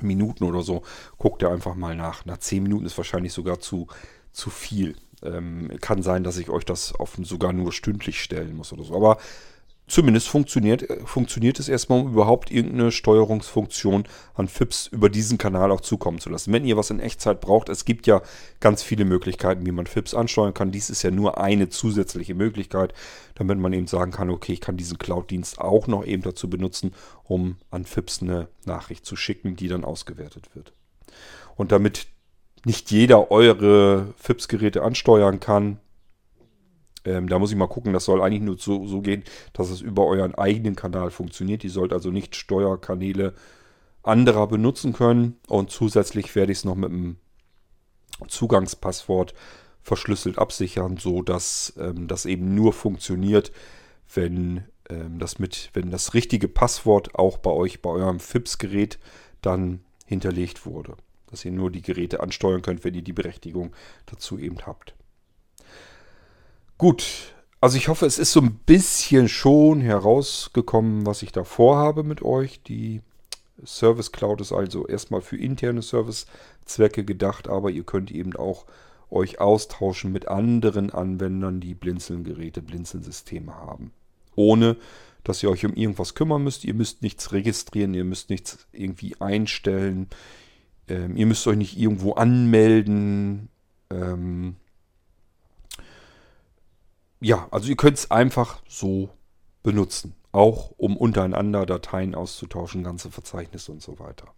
Minuten 0.02 0.44
oder 0.44 0.64
so, 0.64 0.82
guckt 1.20 1.44
er 1.44 1.52
einfach 1.52 1.76
mal 1.76 1.96
nach. 1.96 2.26
Nach 2.26 2.38
10 2.38 2.64
Minuten 2.64 2.86
ist 2.86 2.98
wahrscheinlich 2.98 3.34
sogar 3.34 3.60
zu, 3.60 3.88
zu 4.32 4.50
viel. 4.50 4.96
Ähm, 5.24 5.72
kann 5.82 6.04
sein, 6.04 6.24
dass 6.24 6.38
ich 6.38 6.50
euch 6.50 6.66
das 6.66 6.94
auf 6.96 7.18
sogar 7.22 7.54
nur 7.54 7.72
stündlich 7.72 8.22
stellen 8.22 8.56
muss 8.56 8.74
oder 8.74 8.84
so. 8.84 8.96
Aber 8.96 9.18
Zumindest 9.86 10.30
funktioniert, 10.30 10.88
funktioniert 11.04 11.60
es 11.60 11.68
erstmal, 11.68 12.00
um 12.00 12.14
überhaupt 12.14 12.52
irgendeine 12.52 12.90
Steuerungsfunktion 12.90 14.06
an 14.34 14.48
FIPS 14.48 14.88
über 14.88 15.10
diesen 15.10 15.38
Kanal 15.38 15.72
auch 15.72 15.82
zukommen 15.82 16.20
zu 16.20 16.30
lassen. 16.30 16.54
Wenn 16.54 16.64
ihr 16.64 16.78
was 16.78 16.90
in 16.90 17.02
Echtzeit 17.02 17.42
braucht, 17.42 17.68
es 17.68 17.84
gibt 17.84 18.08
ja 18.08 18.22
ganz 18.62 18.82
viele 18.82 19.04
Möglichkeiten, 19.04 19.66
wie 19.66 19.74
man 19.74 19.86
FIPS 19.86 20.14
ansteuern 20.14 20.54
kann. 20.54 20.72
Dies 20.72 20.90
ist 20.90 21.04
ja 21.04 21.12
nur 21.12 21.38
eine 21.38 21.68
zusätzliche 21.68 22.34
Möglichkeit, 22.34 22.94
damit 23.36 23.60
man 23.60 23.74
eben 23.74 23.88
sagen 23.88 24.12
kann, 24.12 24.30
okay, 24.30 24.54
ich 24.54 24.62
kann 24.62 24.78
diesen 24.78 24.98
Cloud-Dienst 24.98 25.60
auch 25.60 25.88
noch 25.88 26.06
eben 26.06 26.24
dazu 26.24 26.50
benutzen, 26.50 26.94
um 27.24 27.58
an 27.70 27.84
FIPS 27.84 28.22
eine 28.22 28.48
Nachricht 28.66 29.06
zu 29.06 29.18
schicken, 29.18 29.58
die 29.58 29.68
dann 29.68 29.84
ausgewertet 29.84 30.56
wird. 30.56 30.72
Und 31.58 31.74
damit 31.74 32.08
nicht 32.66 32.92
jeder 32.92 33.32
eure 33.32 34.14
FIPS-Geräte 34.18 34.84
ansteuern 34.84 35.40
kann, 35.40 35.80
ähm, 37.06 37.28
da 37.28 37.40
muss 37.40 37.52
ich 37.52 37.58
mal 37.58 37.68
gucken, 37.68 37.94
das 37.94 38.06
soll 38.06 38.22
eigentlich 38.22 38.42
nur 38.42 38.58
so, 38.58 38.88
so 38.88 39.02
gehen, 39.02 39.24
dass 39.52 39.70
es 39.70 39.82
über 39.82 40.06
euren 40.06 40.36
eigenen 40.36 40.76
Kanal 40.76 41.12
funktioniert. 41.12 41.64
Ihr 41.64 41.70
sollt 41.70 41.94
also 41.94 42.12
nicht 42.12 42.36
Steuerkanäle 42.36 43.34
anderer 44.04 44.48
benutzen 44.48 44.94
können. 44.94 45.38
Und 45.48 45.72
zusätzlich 45.72 46.34
werde 46.36 46.52
ich 46.52 46.60
es 46.60 46.66
noch 46.66 46.76
mit 46.76 46.92
einem 46.92 47.18
Zugangspasswort 48.28 49.34
verschlüsselt 49.82 50.38
absichern, 50.38 50.98
so 50.98 51.22
dass 51.22 51.74
ähm, 51.78 52.08
das 52.08 52.26
eben 52.26 52.56
nur 52.56 52.72
funktioniert, 52.72 53.52
wenn 54.14 54.64
ähm, 54.90 55.20
das 55.20 55.40
mit, 55.40 55.72
wenn 55.74 55.92
das 55.92 56.14
richtige 56.14 56.48
Passwort 56.48 57.16
auch 57.16 57.38
bei 57.38 57.52
euch 57.52 57.82
bei 57.82 57.90
eurem 57.90 58.20
FIPS-Gerät 58.20 58.98
dann 59.42 59.82
hinterlegt 60.06 60.66
wurde. 60.66 60.96
Dass 61.34 61.44
ihr 61.46 61.52
nur 61.52 61.72
die 61.72 61.82
Geräte 61.82 62.20
ansteuern 62.20 62.62
könnt, 62.62 62.84
wenn 62.84 62.94
ihr 62.94 63.02
die 63.02 63.12
Berechtigung 63.12 63.74
dazu 64.06 64.38
eben 64.38 64.68
habt. 64.68 64.94
Gut, 66.78 67.34
also 67.60 67.76
ich 67.76 67.88
hoffe, 67.88 68.06
es 68.06 68.20
ist 68.20 68.34
so 68.34 68.40
ein 68.40 68.54
bisschen 68.68 69.28
schon 69.28 69.82
herausgekommen, 69.82 71.08
was 71.08 71.24
ich 71.24 71.32
da 71.32 71.44
vorhabe 71.44 72.04
mit 72.04 72.22
euch. 72.22 72.62
Die 72.62 73.02
Service 73.66 74.12
Cloud 74.12 74.42
ist 74.42 74.52
also 74.52 74.86
erstmal 74.86 75.22
für 75.22 75.38
interne 75.38 75.82
Servicezwecke 75.82 77.04
gedacht, 77.04 77.48
aber 77.48 77.72
ihr 77.72 77.84
könnt 77.84 78.12
eben 78.12 78.36
auch 78.36 78.68
euch 79.10 79.42
austauschen 79.42 80.12
mit 80.12 80.28
anderen 80.28 80.92
Anwendern, 80.92 81.62
die 81.62 81.74
Blinzeln-Geräte, 81.74 82.62
Blinzeln-Systeme 82.62 83.56
haben. 83.56 83.92
Ohne, 84.36 84.78
dass 85.24 85.42
ihr 85.42 85.50
euch 85.50 85.66
um 85.66 85.74
irgendwas 85.74 86.14
kümmern 86.14 86.44
müsst. 86.44 86.64
Ihr 86.64 86.76
müsst 86.76 87.02
nichts 87.02 87.32
registrieren, 87.32 87.96
ihr 87.96 88.04
müsst 88.04 88.30
nichts 88.30 88.68
irgendwie 88.72 89.20
einstellen. 89.20 90.10
Ähm, 90.88 91.16
ihr 91.16 91.26
müsst 91.26 91.46
euch 91.48 91.58
nicht 91.58 91.78
irgendwo 91.78 92.14
anmelden. 92.14 93.50
Ähm, 93.90 94.56
ja, 97.22 97.48
also 97.52 97.70
ihr 97.70 97.78
könnt 97.78 97.98
es 97.98 98.12
einfach 98.12 98.62
so 98.68 99.10
benutzen. 99.64 100.16
Auch 100.32 100.72
um 100.78 100.98
untereinander 100.98 101.66
Dateien 101.66 102.16
auszutauschen, 102.16 102.84
ganze 102.84 103.12
Verzeichnisse 103.12 103.72
und 103.72 103.82
so 103.82 104.00
weiter. 104.00 104.34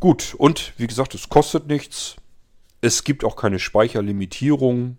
Gut, 0.00 0.34
und 0.36 0.72
wie 0.76 0.86
gesagt, 0.86 1.14
es 1.14 1.28
kostet 1.28 1.68
nichts. 1.68 2.16
Es 2.80 3.04
gibt 3.04 3.24
auch 3.24 3.36
keine 3.36 3.58
Speicherlimitierung. 3.58 4.98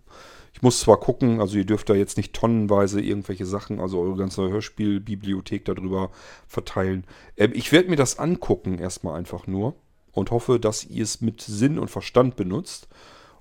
Ich 0.58 0.62
muss 0.62 0.80
zwar 0.80 0.98
gucken, 0.98 1.40
also 1.40 1.56
ihr 1.56 1.64
dürft 1.64 1.88
da 1.88 1.94
jetzt 1.94 2.16
nicht 2.16 2.32
tonnenweise 2.32 3.00
irgendwelche 3.00 3.46
Sachen, 3.46 3.78
also 3.78 4.00
eure 4.00 4.16
ganze 4.16 4.48
Hörspielbibliothek 4.48 5.64
darüber 5.64 6.10
verteilen. 6.48 7.04
Ähm, 7.36 7.52
ich 7.54 7.70
werde 7.70 7.88
mir 7.88 7.94
das 7.94 8.18
angucken, 8.18 8.80
erstmal 8.80 9.16
einfach 9.16 9.46
nur. 9.46 9.76
Und 10.10 10.32
hoffe, 10.32 10.58
dass 10.58 10.84
ihr 10.84 11.04
es 11.04 11.20
mit 11.20 11.42
Sinn 11.42 11.78
und 11.78 11.92
Verstand 11.92 12.34
benutzt 12.34 12.88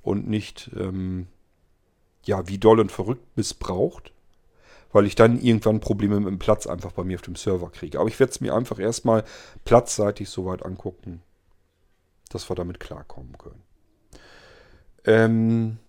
und 0.03 0.27
nicht, 0.29 0.69
ähm, 0.77 1.25
ja, 2.23 2.47
wie 2.47 2.59
doll 2.59 2.79
und 2.79 2.91
verrückt 2.91 3.35
missbraucht. 3.35 4.13
Weil 4.91 5.07
ich 5.07 5.15
dann 5.15 5.41
irgendwann 5.41 5.79
Probleme 5.79 6.19
mit 6.19 6.29
dem 6.29 6.37
Platz 6.37 6.67
einfach 6.67 6.91
bei 6.91 7.03
mir 7.03 7.15
auf 7.15 7.23
dem 7.23 7.35
Server 7.35 7.71
kriege. 7.71 7.99
Aber 7.99 8.09
ich 8.09 8.19
werde 8.19 8.29
es 8.29 8.41
mir 8.41 8.53
einfach 8.53 8.77
erstmal 8.77 9.23
platzseitig 9.65 10.29
soweit 10.29 10.63
angucken, 10.63 11.23
dass 12.29 12.47
wir 12.47 12.55
damit 12.55 12.79
klarkommen 12.79 13.39
können. 13.39 13.63
Ähm, 15.03 15.79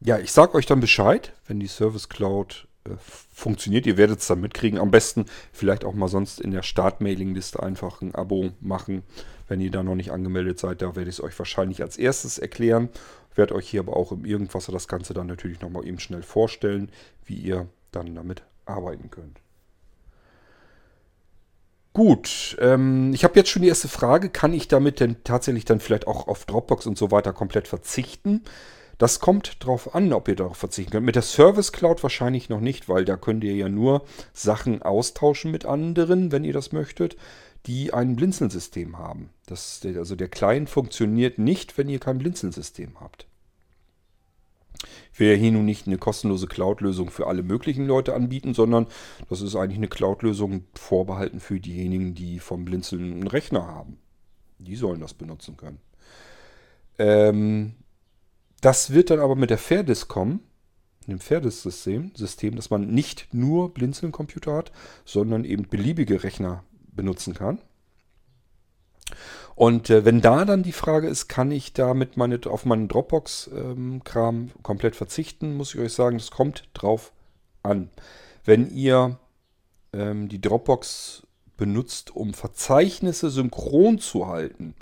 ja, 0.00 0.18
ich 0.18 0.32
sage 0.32 0.54
euch 0.54 0.66
dann 0.66 0.80
Bescheid, 0.80 1.32
wenn 1.46 1.60
die 1.60 1.66
Service 1.66 2.08
Cloud 2.08 2.68
äh, 2.84 2.90
funktioniert. 2.98 3.86
Ihr 3.86 3.96
werdet 3.96 4.20
es 4.20 4.26
dann 4.26 4.40
mitkriegen. 4.40 4.78
Am 4.78 4.90
besten 4.90 5.26
vielleicht 5.52 5.84
auch 5.84 5.94
mal 5.94 6.08
sonst 6.08 6.40
in 6.40 6.50
der 6.50 6.62
Start-Mailing-Liste 6.62 7.62
einfach 7.62 8.02
ein 8.02 8.14
Abo 8.14 8.50
machen, 8.60 9.02
wenn 9.48 9.60
ihr 9.60 9.70
da 9.70 9.82
noch 9.82 9.94
nicht 9.94 10.12
angemeldet 10.12 10.58
seid. 10.58 10.82
Da 10.82 10.96
werde 10.96 11.10
ich 11.10 11.16
es 11.16 11.22
euch 11.22 11.38
wahrscheinlich 11.38 11.82
als 11.82 11.96
erstes 11.96 12.38
erklären. 12.38 12.88
Werde 13.34 13.54
euch 13.54 13.68
hier 13.68 13.80
aber 13.80 13.96
auch 13.96 14.12
im 14.12 14.24
Irgendwasser 14.24 14.72
das 14.72 14.88
Ganze 14.88 15.14
dann 15.14 15.26
natürlich 15.26 15.60
nochmal 15.60 15.86
eben 15.86 15.98
schnell 15.98 16.22
vorstellen, 16.22 16.90
wie 17.24 17.36
ihr 17.36 17.68
dann 17.92 18.14
damit 18.14 18.42
arbeiten 18.64 19.10
könnt. 19.10 19.40
Gut, 21.92 22.56
ähm, 22.60 23.14
ich 23.14 23.24
habe 23.24 23.36
jetzt 23.36 23.48
schon 23.48 23.62
die 23.62 23.68
erste 23.68 23.88
Frage. 23.88 24.28
Kann 24.28 24.52
ich 24.52 24.68
damit 24.68 25.00
denn 25.00 25.16
tatsächlich 25.24 25.64
dann 25.64 25.80
vielleicht 25.80 26.06
auch 26.06 26.28
auf 26.28 26.44
Dropbox 26.44 26.86
und 26.86 26.98
so 26.98 27.10
weiter 27.10 27.32
komplett 27.32 27.68
verzichten? 27.68 28.42
Das 28.98 29.20
kommt 29.20 29.64
drauf 29.64 29.94
an, 29.94 30.12
ob 30.12 30.28
ihr 30.28 30.36
darauf 30.36 30.56
verzichten 30.56 30.92
könnt. 30.92 31.06
Mit 31.06 31.16
der 31.16 31.22
Service 31.22 31.72
Cloud 31.72 32.02
wahrscheinlich 32.02 32.48
noch 32.48 32.60
nicht, 32.60 32.88
weil 32.88 33.04
da 33.04 33.16
könnt 33.16 33.44
ihr 33.44 33.54
ja 33.54 33.68
nur 33.68 34.04
Sachen 34.32 34.82
austauschen 34.82 35.50
mit 35.50 35.66
anderen, 35.66 36.32
wenn 36.32 36.44
ihr 36.44 36.54
das 36.54 36.72
möchtet, 36.72 37.16
die 37.66 37.92
ein 37.92 38.16
Blinzeln-System 38.16 38.98
haben. 38.98 39.30
Das, 39.46 39.82
also 39.84 40.16
der 40.16 40.28
Client 40.28 40.70
funktioniert 40.70 41.38
nicht, 41.38 41.76
wenn 41.76 41.88
ihr 41.88 41.98
kein 41.98 42.18
Blinzeln-System 42.18 43.00
habt. 43.00 43.26
Ich 45.12 45.20
will 45.20 45.30
ja 45.30 45.34
hier 45.34 45.52
nun 45.52 45.64
nicht 45.64 45.86
eine 45.86 45.98
kostenlose 45.98 46.46
Cloud-Lösung 46.46 47.10
für 47.10 47.26
alle 47.26 47.42
möglichen 47.42 47.86
Leute 47.86 48.14
anbieten, 48.14 48.54
sondern 48.54 48.86
das 49.28 49.40
ist 49.40 49.56
eigentlich 49.56 49.78
eine 49.78 49.88
Cloud-Lösung 49.88 50.64
vorbehalten 50.74 51.40
für 51.40 51.58
diejenigen, 51.58 52.14
die 52.14 52.38
vom 52.38 52.64
Blinzeln 52.64 53.12
einen 53.12 53.26
Rechner 53.26 53.66
haben. 53.66 53.98
Die 54.58 54.76
sollen 54.76 55.00
das 55.00 55.14
benutzen 55.14 55.56
können. 55.56 55.80
Ähm, 56.98 57.74
das 58.66 58.90
wird 58.90 59.10
dann 59.10 59.20
aber 59.20 59.36
mit 59.36 59.50
der 59.50 59.58
Fairdisk 59.58 60.08
kommen, 60.08 60.40
dem 61.06 61.20
Fairdisk-System, 61.20 62.10
System, 62.16 62.56
dass 62.56 62.68
man 62.68 62.88
nicht 62.88 63.32
nur 63.32 63.72
Blinzeln-Computer 63.72 64.54
hat, 64.54 64.72
sondern 65.04 65.44
eben 65.44 65.68
beliebige 65.68 66.24
Rechner 66.24 66.64
benutzen 66.90 67.32
kann. 67.32 67.60
Und 69.54 69.88
äh, 69.88 70.04
wenn 70.04 70.20
da 70.20 70.44
dann 70.44 70.64
die 70.64 70.72
Frage 70.72 71.06
ist, 71.06 71.28
kann 71.28 71.52
ich 71.52 71.74
damit 71.74 72.16
meine, 72.16 72.40
auf 72.46 72.64
meinen 72.64 72.88
Dropbox-Kram 72.88 74.36
ähm, 74.36 74.50
komplett 74.64 74.96
verzichten, 74.96 75.56
muss 75.56 75.72
ich 75.72 75.80
euch 75.80 75.92
sagen, 75.92 76.18
das 76.18 76.32
kommt 76.32 76.68
drauf 76.74 77.12
an. 77.62 77.88
Wenn 78.44 78.68
ihr 78.74 79.20
ähm, 79.92 80.28
die 80.28 80.40
Dropbox 80.40 81.24
benutzt, 81.56 82.16
um 82.16 82.34
Verzeichnisse 82.34 83.30
synchron 83.30 84.00
zu 84.00 84.26
halten, 84.26 84.74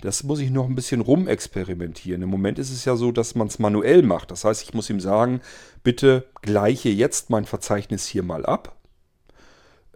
das 0.00 0.22
muss 0.22 0.40
ich 0.40 0.50
noch 0.50 0.66
ein 0.66 0.74
bisschen 0.74 1.00
rumexperimentieren. 1.00 2.22
Im 2.22 2.28
Moment 2.28 2.58
ist 2.58 2.70
es 2.70 2.84
ja 2.84 2.96
so, 2.96 3.12
dass 3.12 3.34
man 3.34 3.48
es 3.48 3.58
manuell 3.58 4.02
macht. 4.02 4.30
Das 4.30 4.44
heißt, 4.44 4.62
ich 4.62 4.74
muss 4.74 4.90
ihm 4.90 5.00
sagen, 5.00 5.40
bitte 5.82 6.28
gleiche 6.42 6.88
jetzt 6.88 7.30
mein 7.30 7.44
Verzeichnis 7.44 8.06
hier 8.06 8.22
mal 8.22 8.46
ab. 8.46 8.76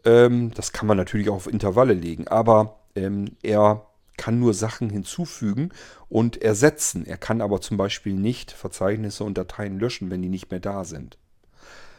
Ähm, 0.05 0.53
das 0.55 0.73
kann 0.73 0.87
man 0.87 0.97
natürlich 0.97 1.29
auch 1.29 1.37
auf 1.37 1.47
Intervalle 1.47 1.95
legen, 1.95 2.29
aber 2.29 2.81
ähm, 2.95 3.37
er 3.43 3.87
kann 4.17 4.39
nur 4.39 4.55
Sachen 4.55 4.91
hinzufügen 4.91 5.71
und 6.09 6.41
ersetzen. 6.41 7.05
Er 7.07 7.17
kann 7.17 7.41
aber 7.41 7.61
zum 7.61 7.77
Beispiel 7.77 8.15
nicht 8.15 8.53
Verzeichnisse 8.53 9.25
und 9.25 9.37
Dateien 9.37 9.79
löschen, 9.79 10.11
wenn 10.11 10.23
die 10.23 10.29
nicht 10.29 10.51
mehr 10.51 10.61
da 10.61 10.85
sind. 10.85 11.19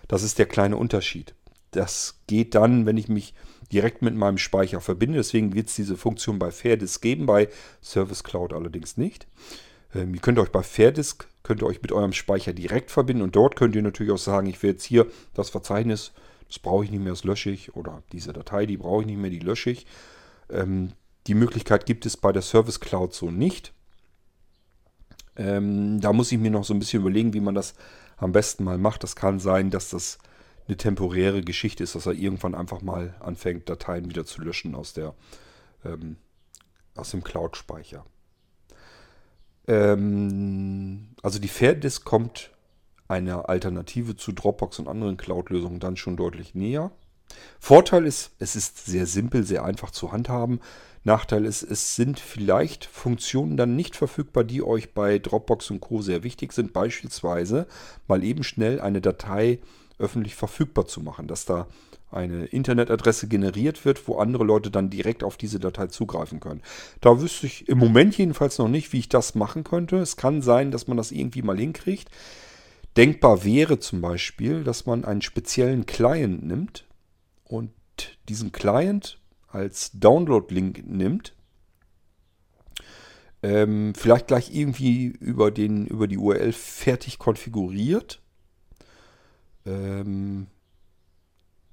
Das 0.08 0.24
ist 0.24 0.40
der 0.40 0.46
kleine 0.46 0.78
Unterschied. 0.78 1.36
Das 1.72 2.22
geht 2.28 2.56
dann, 2.56 2.86
wenn 2.86 2.98
ich 2.98 3.10
mich 3.10 3.34
direkt 3.72 4.02
mit 4.02 4.16
meinem 4.16 4.38
Speicher 4.38 4.82
verbinde. 4.82 5.18
Deswegen 5.18 5.54
wird 5.54 5.70
es 5.70 5.76
diese 5.76 5.98
Funktion 5.98 6.40
bei 6.40 6.52
Fairdisk 6.52 7.02
geben, 7.02 7.26
bei 7.26 7.50
Service 7.82 8.24
Cloud 8.24 8.54
allerdings 8.54 8.98
nicht. 8.98 9.28
Ähm, 9.94 10.14
ihr 10.14 10.22
könnt 10.22 10.40
euch 10.40 10.52
bei 10.52 10.64
Fairdisk, 10.64 11.28
könnt 11.44 11.62
ihr 11.62 11.68
euch 11.68 11.82
mit 11.82 11.92
eurem 11.92 12.14
Speicher 12.14 12.54
direkt 12.54 12.92
verbinden 12.92 13.24
und 13.24 13.36
dort 13.36 13.56
könnt 13.56 13.76
ihr 13.76 13.82
natürlich 13.82 14.12
auch 14.12 14.18
sagen, 14.18 14.48
ich 14.48 14.62
will 14.62 14.72
jetzt 14.72 14.84
hier 14.84 15.08
das 15.34 15.50
Verzeichnis, 15.50 16.12
das 16.48 16.60
brauche 16.60 16.84
ich 16.84 16.92
nicht 16.92 17.02
mehr, 17.02 17.14
das 17.14 17.24
lösche 17.24 17.50
ich 17.50 17.76
oder 17.76 18.04
diese 18.12 18.34
Datei, 18.34 18.66
die 18.66 18.78
brauche 18.78 19.02
ich 19.02 19.08
nicht 19.08 19.20
mehr, 19.20 19.32
die 19.32 19.40
lösche 19.40 19.72
ich. 19.72 19.86
Ähm, 20.50 20.92
die 21.28 21.34
Möglichkeit 21.34 21.86
gibt 21.86 22.06
es 22.06 22.18
bei 22.18 22.32
der 22.32 22.44
Service 22.44 22.80
Cloud 22.80 23.14
so 23.14 23.32
nicht. 23.32 23.74
Ähm, 25.38 26.00
da 26.00 26.14
muss 26.14 26.32
ich 26.32 26.38
mir 26.38 26.52
noch 26.52 26.64
so 26.64 26.74
ein 26.74 26.80
bisschen 26.80 27.02
überlegen, 27.02 27.34
wie 27.34 27.42
man 27.42 27.56
das 27.56 27.74
am 28.18 28.32
besten 28.32 28.64
mal 28.64 28.78
macht. 28.78 29.04
Das 29.04 29.16
kann 29.16 29.40
sein, 29.40 29.70
dass 29.70 29.90
das 29.90 30.20
eine 30.68 30.78
temporäre 30.78 31.42
Geschichte 31.42 31.84
ist, 31.84 31.96
dass 31.96 32.06
er 32.06 32.14
irgendwann 32.14 32.56
einfach 32.56 32.82
mal 32.82 33.16
anfängt, 33.20 33.70
Dateien 33.70 34.10
wieder 34.10 34.26
zu 34.26 34.42
löschen 34.42 34.76
aus, 34.76 34.94
der, 34.94 35.14
ähm, 35.84 36.18
aus 36.96 37.12
dem 37.12 37.24
Cloud-Speicher. 37.24 38.06
Ähm, 39.68 41.10
also 41.22 41.40
die 41.40 41.48
Fairdisk 41.48 42.06
kommt 42.06 42.52
einer 43.08 43.50
Alternative 43.50 44.16
zu 44.16 44.32
Dropbox 44.32 44.80
und 44.80 44.88
anderen 44.88 45.18
Cloud-Lösungen 45.18 45.80
dann 45.80 45.98
schon 45.98 46.18
deutlich 46.18 46.56
näher. 46.56 46.92
Vorteil 47.60 48.06
ist, 48.06 48.32
es 48.40 48.56
ist 48.56 48.86
sehr 48.86 49.06
simpel, 49.06 49.44
sehr 49.44 49.64
einfach 49.64 49.92
zu 49.92 50.12
handhaben. 50.12 50.60
Nachteil 51.04 51.46
ist, 51.46 51.62
es 51.62 51.96
sind 51.96 52.20
vielleicht 52.20 52.86
Funktionen 52.86 53.58
dann 53.58 53.76
nicht 53.76 53.96
verfügbar, 53.96 54.44
die 54.44 54.64
euch 54.64 54.94
bei 54.94 55.20
Dropbox 55.20 55.70
und 55.70 55.80
Co. 55.80 56.02
sehr 56.02 56.24
wichtig 56.24 56.54
sind. 56.54 56.74
Beispielsweise 56.74 57.68
mal 58.08 58.24
eben 58.24 58.44
schnell 58.44 58.82
eine 58.82 59.02
Datei 59.02 59.60
öffentlich 60.00 60.36
verfügbar 60.36 60.86
zu 60.86 61.02
machen, 61.02 61.28
dass 61.28 61.46
da 61.46 61.68
eine 62.12 62.46
Internetadresse 62.46 63.28
generiert 63.28 63.84
wird, 63.84 64.08
wo 64.08 64.18
andere 64.18 64.44
Leute 64.44 64.72
dann 64.72 64.90
direkt 64.90 65.24
auf 65.24 65.38
diese 65.38 65.60
Datei 65.60 65.88
zugreifen 65.88 66.40
können. 66.40 66.62
Da 67.02 67.22
wüsste 67.22 67.46
ich 67.48 67.68
im 67.68 67.78
Moment 67.78 68.18
jedenfalls 68.18 68.58
noch 68.58 68.70
nicht, 68.70 68.94
wie 68.94 69.00
ich 69.00 69.10
das 69.10 69.36
machen 69.36 69.64
könnte. 69.64 69.98
Es 69.98 70.16
kann 70.16 70.42
sein, 70.42 70.72
dass 70.72 70.88
man 70.88 70.98
das 70.98 71.12
irgendwie 71.12 71.42
mal 71.42 71.58
hinkriegt. 71.58 72.10
Denkbar 72.96 73.44
wäre 73.44 73.80
zum 73.80 74.02
Beispiel, 74.02 74.64
dass 74.64 74.86
man 74.86 75.04
einen 75.04 75.22
speziellen 75.22 75.86
Client 75.86 76.46
nimmt 76.46 76.86
und 77.44 77.72
diesen 78.30 78.52
Client 78.52 79.20
als 79.48 79.92
Download-Link 79.94 80.86
nimmt. 80.88 81.34
Ähm, 83.44 83.94
vielleicht 83.96 84.28
gleich 84.28 84.56
irgendwie 84.56 85.08
über, 85.08 85.52
den, 85.52 85.86
über 85.86 86.08
die 86.08 86.18
URL 86.18 86.54
fertig 86.54 87.20
konfiguriert 87.20 88.22
ähm, 89.66 90.48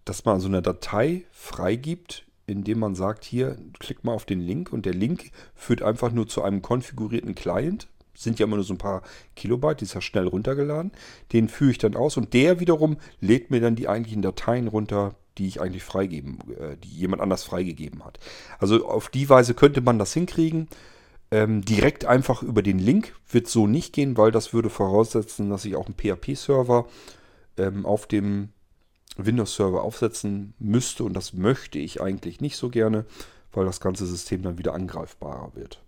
dass 0.05 0.25
man 0.25 0.41
so 0.41 0.49
eine 0.49 0.63
Datei 0.63 1.25
freigibt, 1.31 2.25
indem 2.47 2.81
man 2.81 2.95
sagt, 2.95 3.25
hier, 3.25 3.57
klick 3.79 4.05
mal 4.05 4.15
auf 4.15 4.25
den 4.25 4.41
Link 4.41 4.73
und 4.73 4.85
der 4.85 4.95
Link 4.95 5.31
führt 5.55 5.83
einfach 5.83 6.11
nur 6.13 6.27
zu 6.27 6.43
einem 6.43 6.63
konfigurierten 6.63 7.35
Client. 7.35 7.89
Sind 8.15 8.39
ja 8.39 8.47
immer 8.47 8.57
nur 8.57 8.65
so 8.65 8.75
ein 8.75 8.79
paar 8.79 9.03
Kilobyte, 9.37 9.81
die 9.81 9.85
ist 9.85 9.95
ja 9.95 10.01
schnell 10.01 10.27
runtergeladen. 10.27 10.93
Den 11.33 11.49
führe 11.49 11.71
ich 11.71 11.79
dann 11.79 11.97
aus 11.97 12.17
und 12.17 12.35
der 12.35 12.61
wiederum 12.61 12.99
lädt 13.21 13.51
mir 13.51 13.61
dann 13.61 13.77
die 13.77 13.89
eigentlichen 13.89 14.23
Dateien 14.23 14.69
runter, 14.69 15.15
die 15.39 15.47
ich 15.47 15.61
eigentlich 15.61 15.83
freigeben, 15.83 16.39
äh, 16.59 16.77
die 16.77 16.91
jemand 16.91 17.23
anders 17.23 17.45
freigegeben 17.45 18.05
hat. 18.05 18.19
Also 18.59 18.87
auf 18.87 19.09
die 19.09 19.29
Weise 19.29 19.55
könnte 19.55 19.81
man 19.81 19.99
das 19.99 20.13
hinkriegen. 20.13 20.69
Ähm, 21.31 21.65
direkt 21.65 22.05
einfach 22.05 22.43
über 22.43 22.63
den 22.63 22.79
Link 22.79 23.15
wird 23.31 23.49
so 23.49 23.67
nicht 23.67 23.95
gehen, 23.95 24.19
weil 24.19 24.31
das 24.31 24.53
würde 24.53 24.69
voraussetzen, 24.69 25.49
dass 25.49 25.65
ich 25.65 25.77
auch 25.77 25.87
einen 25.87 25.95
PHP-Server 25.95 26.87
ähm, 27.57 27.87
auf 27.87 28.07
dem 28.07 28.51
Windows-Server 29.17 29.83
aufsetzen 29.83 30.55
müsste. 30.59 31.05
Und 31.05 31.15
das 31.15 31.33
möchte 31.33 31.79
ich 31.79 32.01
eigentlich 32.01 32.41
nicht 32.41 32.57
so 32.57 32.71
gerne, 32.71 33.05
weil 33.53 33.67
das 33.67 33.81
ganze 33.81 34.07
System 34.07 34.43
dann 34.43 34.59
wieder 34.59 34.75
angreifbarer 34.75 35.53
wird. 35.55 35.83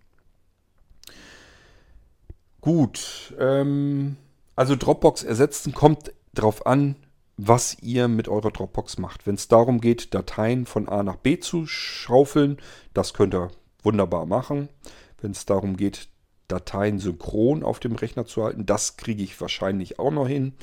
Gut, 2.61 3.33
ähm, 3.39 4.17
also 4.55 4.75
Dropbox 4.75 5.23
ersetzen 5.23 5.73
kommt 5.73 6.11
darauf 6.33 6.65
an, 6.65 6.95
was 7.37 7.77
ihr 7.81 8.07
mit 8.07 8.27
eurer 8.27 8.51
Dropbox 8.51 8.97
macht. 8.97 9.27
Wenn 9.27 9.35
es 9.35 9.47
darum 9.47 9.81
geht, 9.81 10.13
Dateien 10.13 10.65
von 10.65 10.87
A 10.87 11.03
nach 11.03 11.17
B 11.17 11.39
zu 11.39 11.67
schaufeln, 11.67 12.57
das 12.93 13.13
könnt 13.13 13.35
ihr 13.35 13.51
wunderbar 13.83 14.25
machen. 14.25 14.69
Wenn 15.21 15.31
es 15.31 15.45
darum 15.45 15.77
geht, 15.77 16.07
Dateien 16.47 16.99
synchron 16.99 17.63
auf 17.63 17.79
dem 17.79 17.95
Rechner 17.95 18.25
zu 18.25 18.43
halten. 18.43 18.65
Das 18.65 18.97
kriege 18.97 19.23
ich 19.23 19.39
wahrscheinlich 19.41 19.99
auch 19.99 20.11
noch 20.11 20.27
hin. 20.27 20.53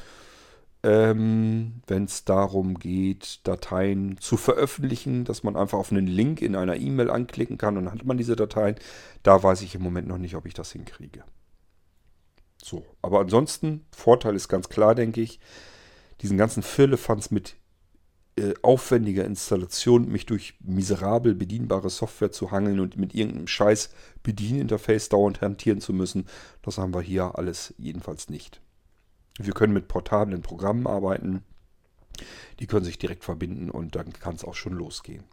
Ähm, 0.84 1.82
Wenn 1.86 2.04
es 2.04 2.24
darum 2.24 2.78
geht, 2.78 3.40
Dateien 3.44 4.18
zu 4.18 4.36
veröffentlichen, 4.36 5.24
dass 5.24 5.44
man 5.44 5.56
einfach 5.56 5.78
auf 5.78 5.92
einen 5.92 6.08
Link 6.08 6.42
in 6.42 6.56
einer 6.56 6.76
E-Mail 6.76 7.10
anklicken 7.10 7.56
kann 7.56 7.76
und 7.76 7.84
dann 7.84 7.94
hat 7.94 8.04
man 8.04 8.18
diese 8.18 8.34
Dateien. 8.34 8.76
Da 9.22 9.42
weiß 9.42 9.62
ich 9.62 9.74
im 9.74 9.82
Moment 9.82 10.08
noch 10.08 10.18
nicht, 10.18 10.34
ob 10.34 10.46
ich 10.46 10.54
das 10.54 10.72
hinkriege. 10.72 11.22
So, 12.60 12.84
aber 13.00 13.20
ansonsten, 13.20 13.84
Vorteil 13.90 14.36
ist 14.36 14.48
ganz 14.48 14.68
klar, 14.68 14.94
denke 14.94 15.20
ich, 15.20 15.40
diesen 16.20 16.38
ganzen 16.38 16.62
Firlefanz 16.62 17.30
mit 17.30 17.56
äh, 18.36 18.54
aufwendiger 18.62 19.24
Installation, 19.24 20.08
mich 20.08 20.26
durch 20.26 20.54
miserabel 20.60 21.34
bedienbare 21.34 21.90
Software 21.90 22.32
zu 22.32 22.50
hangeln 22.50 22.80
und 22.80 22.96
mit 22.96 23.14
irgendeinem 23.14 23.46
scheiß 23.46 23.90
Bedieninterface 24.22 25.10
dauernd 25.10 25.40
hantieren 25.42 25.80
zu 25.80 25.92
müssen, 25.92 26.26
das 26.62 26.78
haben 26.78 26.94
wir 26.94 27.02
hier 27.02 27.36
alles 27.36 27.74
jedenfalls 27.76 28.30
nicht. 28.30 28.62
Wir 29.38 29.52
können 29.52 29.72
mit 29.72 29.88
portablen 29.88 30.42
Programmen 30.42 30.86
arbeiten. 30.86 31.44
Die 32.60 32.66
können 32.66 32.84
sich 32.84 32.98
direkt 32.98 33.24
verbinden 33.24 33.70
und 33.70 33.96
dann 33.96 34.12
kann 34.12 34.34
es 34.34 34.44
auch 34.44 34.54
schon 34.54 34.74
losgehen. 34.74 35.24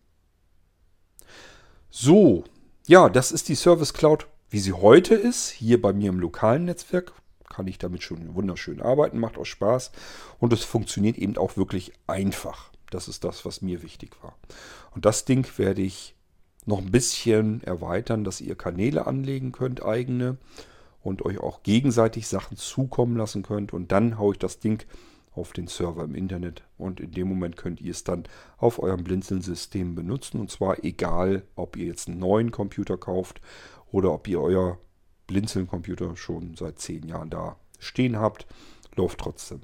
So, 1.90 2.44
ja, 2.88 3.10
das 3.10 3.32
ist 3.32 3.50
die 3.50 3.56
Service 3.56 3.94
Cloud, 3.94 4.28
wie 4.50 4.60
sie 4.60 4.74
heute 4.74 5.16
ist. 5.16 5.50
Hier 5.50 5.82
bei 5.82 5.94
mir 5.94 6.10
im 6.10 6.20
lokalen 6.20 6.66
Netzwerk 6.66 7.14
kann 7.50 7.68
ich 7.68 7.78
damit 7.78 8.04
schon 8.04 8.36
wunderschön 8.36 8.82
arbeiten, 8.82 9.20
macht 9.20 9.38
auch 9.38 9.46
Spaß 9.46 9.92
und 10.40 10.54
es 10.54 10.64
funktioniert 10.64 11.18
eben 11.18 11.38
auch 11.38 11.58
wirklich 11.58 11.92
einfach. 12.08 12.72
Das 12.92 13.08
ist 13.08 13.24
das, 13.24 13.44
was 13.46 13.62
mir 13.62 13.84
wichtig 13.84 14.12
war. 14.24 14.38
Und 14.92 15.06
das 15.06 15.26
Ding 15.26 15.46
werde 15.58 15.82
ich 15.82 16.16
noch 16.66 16.80
ein 16.80 16.92
bisschen 16.92 17.64
erweitern, 17.64 18.24
dass 18.24 18.42
ihr 18.42 18.56
Kanäle 18.56 19.08
anlegen 19.08 19.52
könnt, 19.52 19.84
eigene 19.84 20.38
und 21.02 21.24
euch 21.26 21.40
auch 21.40 21.64
gegenseitig 21.64 22.28
Sachen 22.28 22.58
zukommen 22.58 23.18
lassen 23.18 23.44
könnt. 23.44 23.74
Und 23.74 23.92
dann 23.92 24.18
haue 24.18 24.34
ich 24.34 24.40
das 24.40 24.60
Ding 24.60 24.86
auf 25.32 25.54
den 25.54 25.68
Server 25.68 26.04
im 26.04 26.16
Internet 26.16 26.64
und 26.78 27.00
in 27.00 27.12
dem 27.12 27.28
Moment 27.28 27.56
könnt 27.56 27.82
ihr 27.82 27.92
es 27.92 28.04
dann 28.04 28.24
auf 28.58 28.80
eurem 28.80 29.04
Blinzeln-System 29.04 29.96
benutzen. 29.96 30.40
Und 30.40 30.52
zwar 30.52 30.84
egal, 30.84 31.44
ob 31.56 31.76
ihr 31.78 31.86
jetzt 31.86 32.08
einen 32.08 32.20
neuen 32.20 32.52
Computer 32.52 32.98
kauft 32.98 33.42
oder 33.92 34.12
ob 34.12 34.28
ihr 34.28 34.42
euer 34.42 34.78
Blinzeln-Computer 35.28 36.16
schon 36.16 36.56
seit 36.56 36.80
zehn 36.80 37.08
Jahren 37.08 37.30
da 37.30 37.58
stehen 37.78 38.18
habt, 38.20 38.48
läuft 38.96 39.20
trotzdem. 39.20 39.62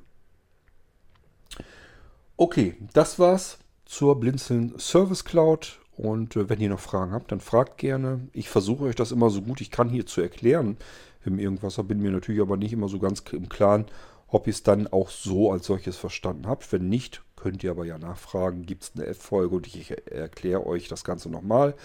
Okay, 2.37 2.75
das 2.93 3.17
war's 3.17 3.59
zur 3.85 4.19
Blinzeln 4.19 4.77
Service 4.77 5.25
Cloud. 5.25 5.79
Und 5.97 6.35
äh, 6.35 6.49
wenn 6.49 6.59
ihr 6.59 6.69
noch 6.69 6.79
Fragen 6.79 7.13
habt, 7.13 7.31
dann 7.31 7.39
fragt 7.39 7.77
gerne. 7.77 8.27
Ich 8.33 8.49
versuche 8.49 8.85
euch 8.85 8.95
das 8.95 9.11
immer 9.11 9.29
so 9.29 9.41
gut 9.41 9.61
ich 9.61 9.71
kann 9.71 9.89
hier 9.89 10.05
zu 10.05 10.21
erklären 10.21 10.77
im 11.25 11.39
Irgendwasser. 11.39 11.83
Bin 11.83 12.01
mir 12.01 12.11
natürlich 12.11 12.41
aber 12.41 12.57
nicht 12.57 12.73
immer 12.73 12.89
so 12.89 12.99
ganz 12.99 13.23
im 13.31 13.49
Klaren, 13.49 13.85
ob 14.27 14.47
ihr 14.47 14.53
es 14.53 14.63
dann 14.63 14.87
auch 14.87 15.09
so 15.09 15.51
als 15.51 15.65
solches 15.65 15.97
verstanden 15.97 16.47
habt. 16.47 16.71
Wenn 16.71 16.89
nicht, 16.89 17.23
könnt 17.35 17.63
ihr 17.63 17.71
aber 17.71 17.85
ja 17.85 17.97
nachfragen. 17.97 18.65
Gibt 18.65 18.83
es 18.83 18.91
eine 18.95 19.05
F-Folge 19.05 19.55
und 19.55 19.67
ich 19.67 19.91
erkläre 20.11 20.65
euch 20.65 20.87
das 20.87 21.03
Ganze 21.03 21.29
nochmal 21.29 21.75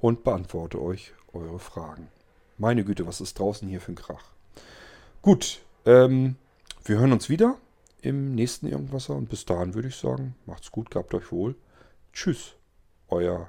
und 0.00 0.24
beantworte 0.24 0.80
euch 0.80 1.12
eure 1.32 1.58
Fragen. 1.58 2.08
Meine 2.58 2.84
Güte, 2.84 3.06
was 3.06 3.20
ist 3.20 3.38
draußen 3.38 3.68
hier 3.68 3.80
für 3.80 3.92
ein 3.92 3.96
Krach? 3.96 4.24
Gut, 5.22 5.60
ähm, 5.86 6.36
wir 6.84 6.98
hören 6.98 7.12
uns 7.12 7.28
wieder 7.28 7.56
im 8.02 8.34
nächsten 8.34 8.66
Irgendwasser 8.66 9.14
und 9.14 9.28
bis 9.28 9.44
dahin 9.44 9.74
würde 9.74 9.88
ich 9.88 9.96
sagen, 9.96 10.34
macht's 10.46 10.72
gut, 10.72 10.90
gehabt 10.90 11.14
euch 11.14 11.30
wohl. 11.30 11.54
Tschüss, 12.12 12.54
euer 13.08 13.48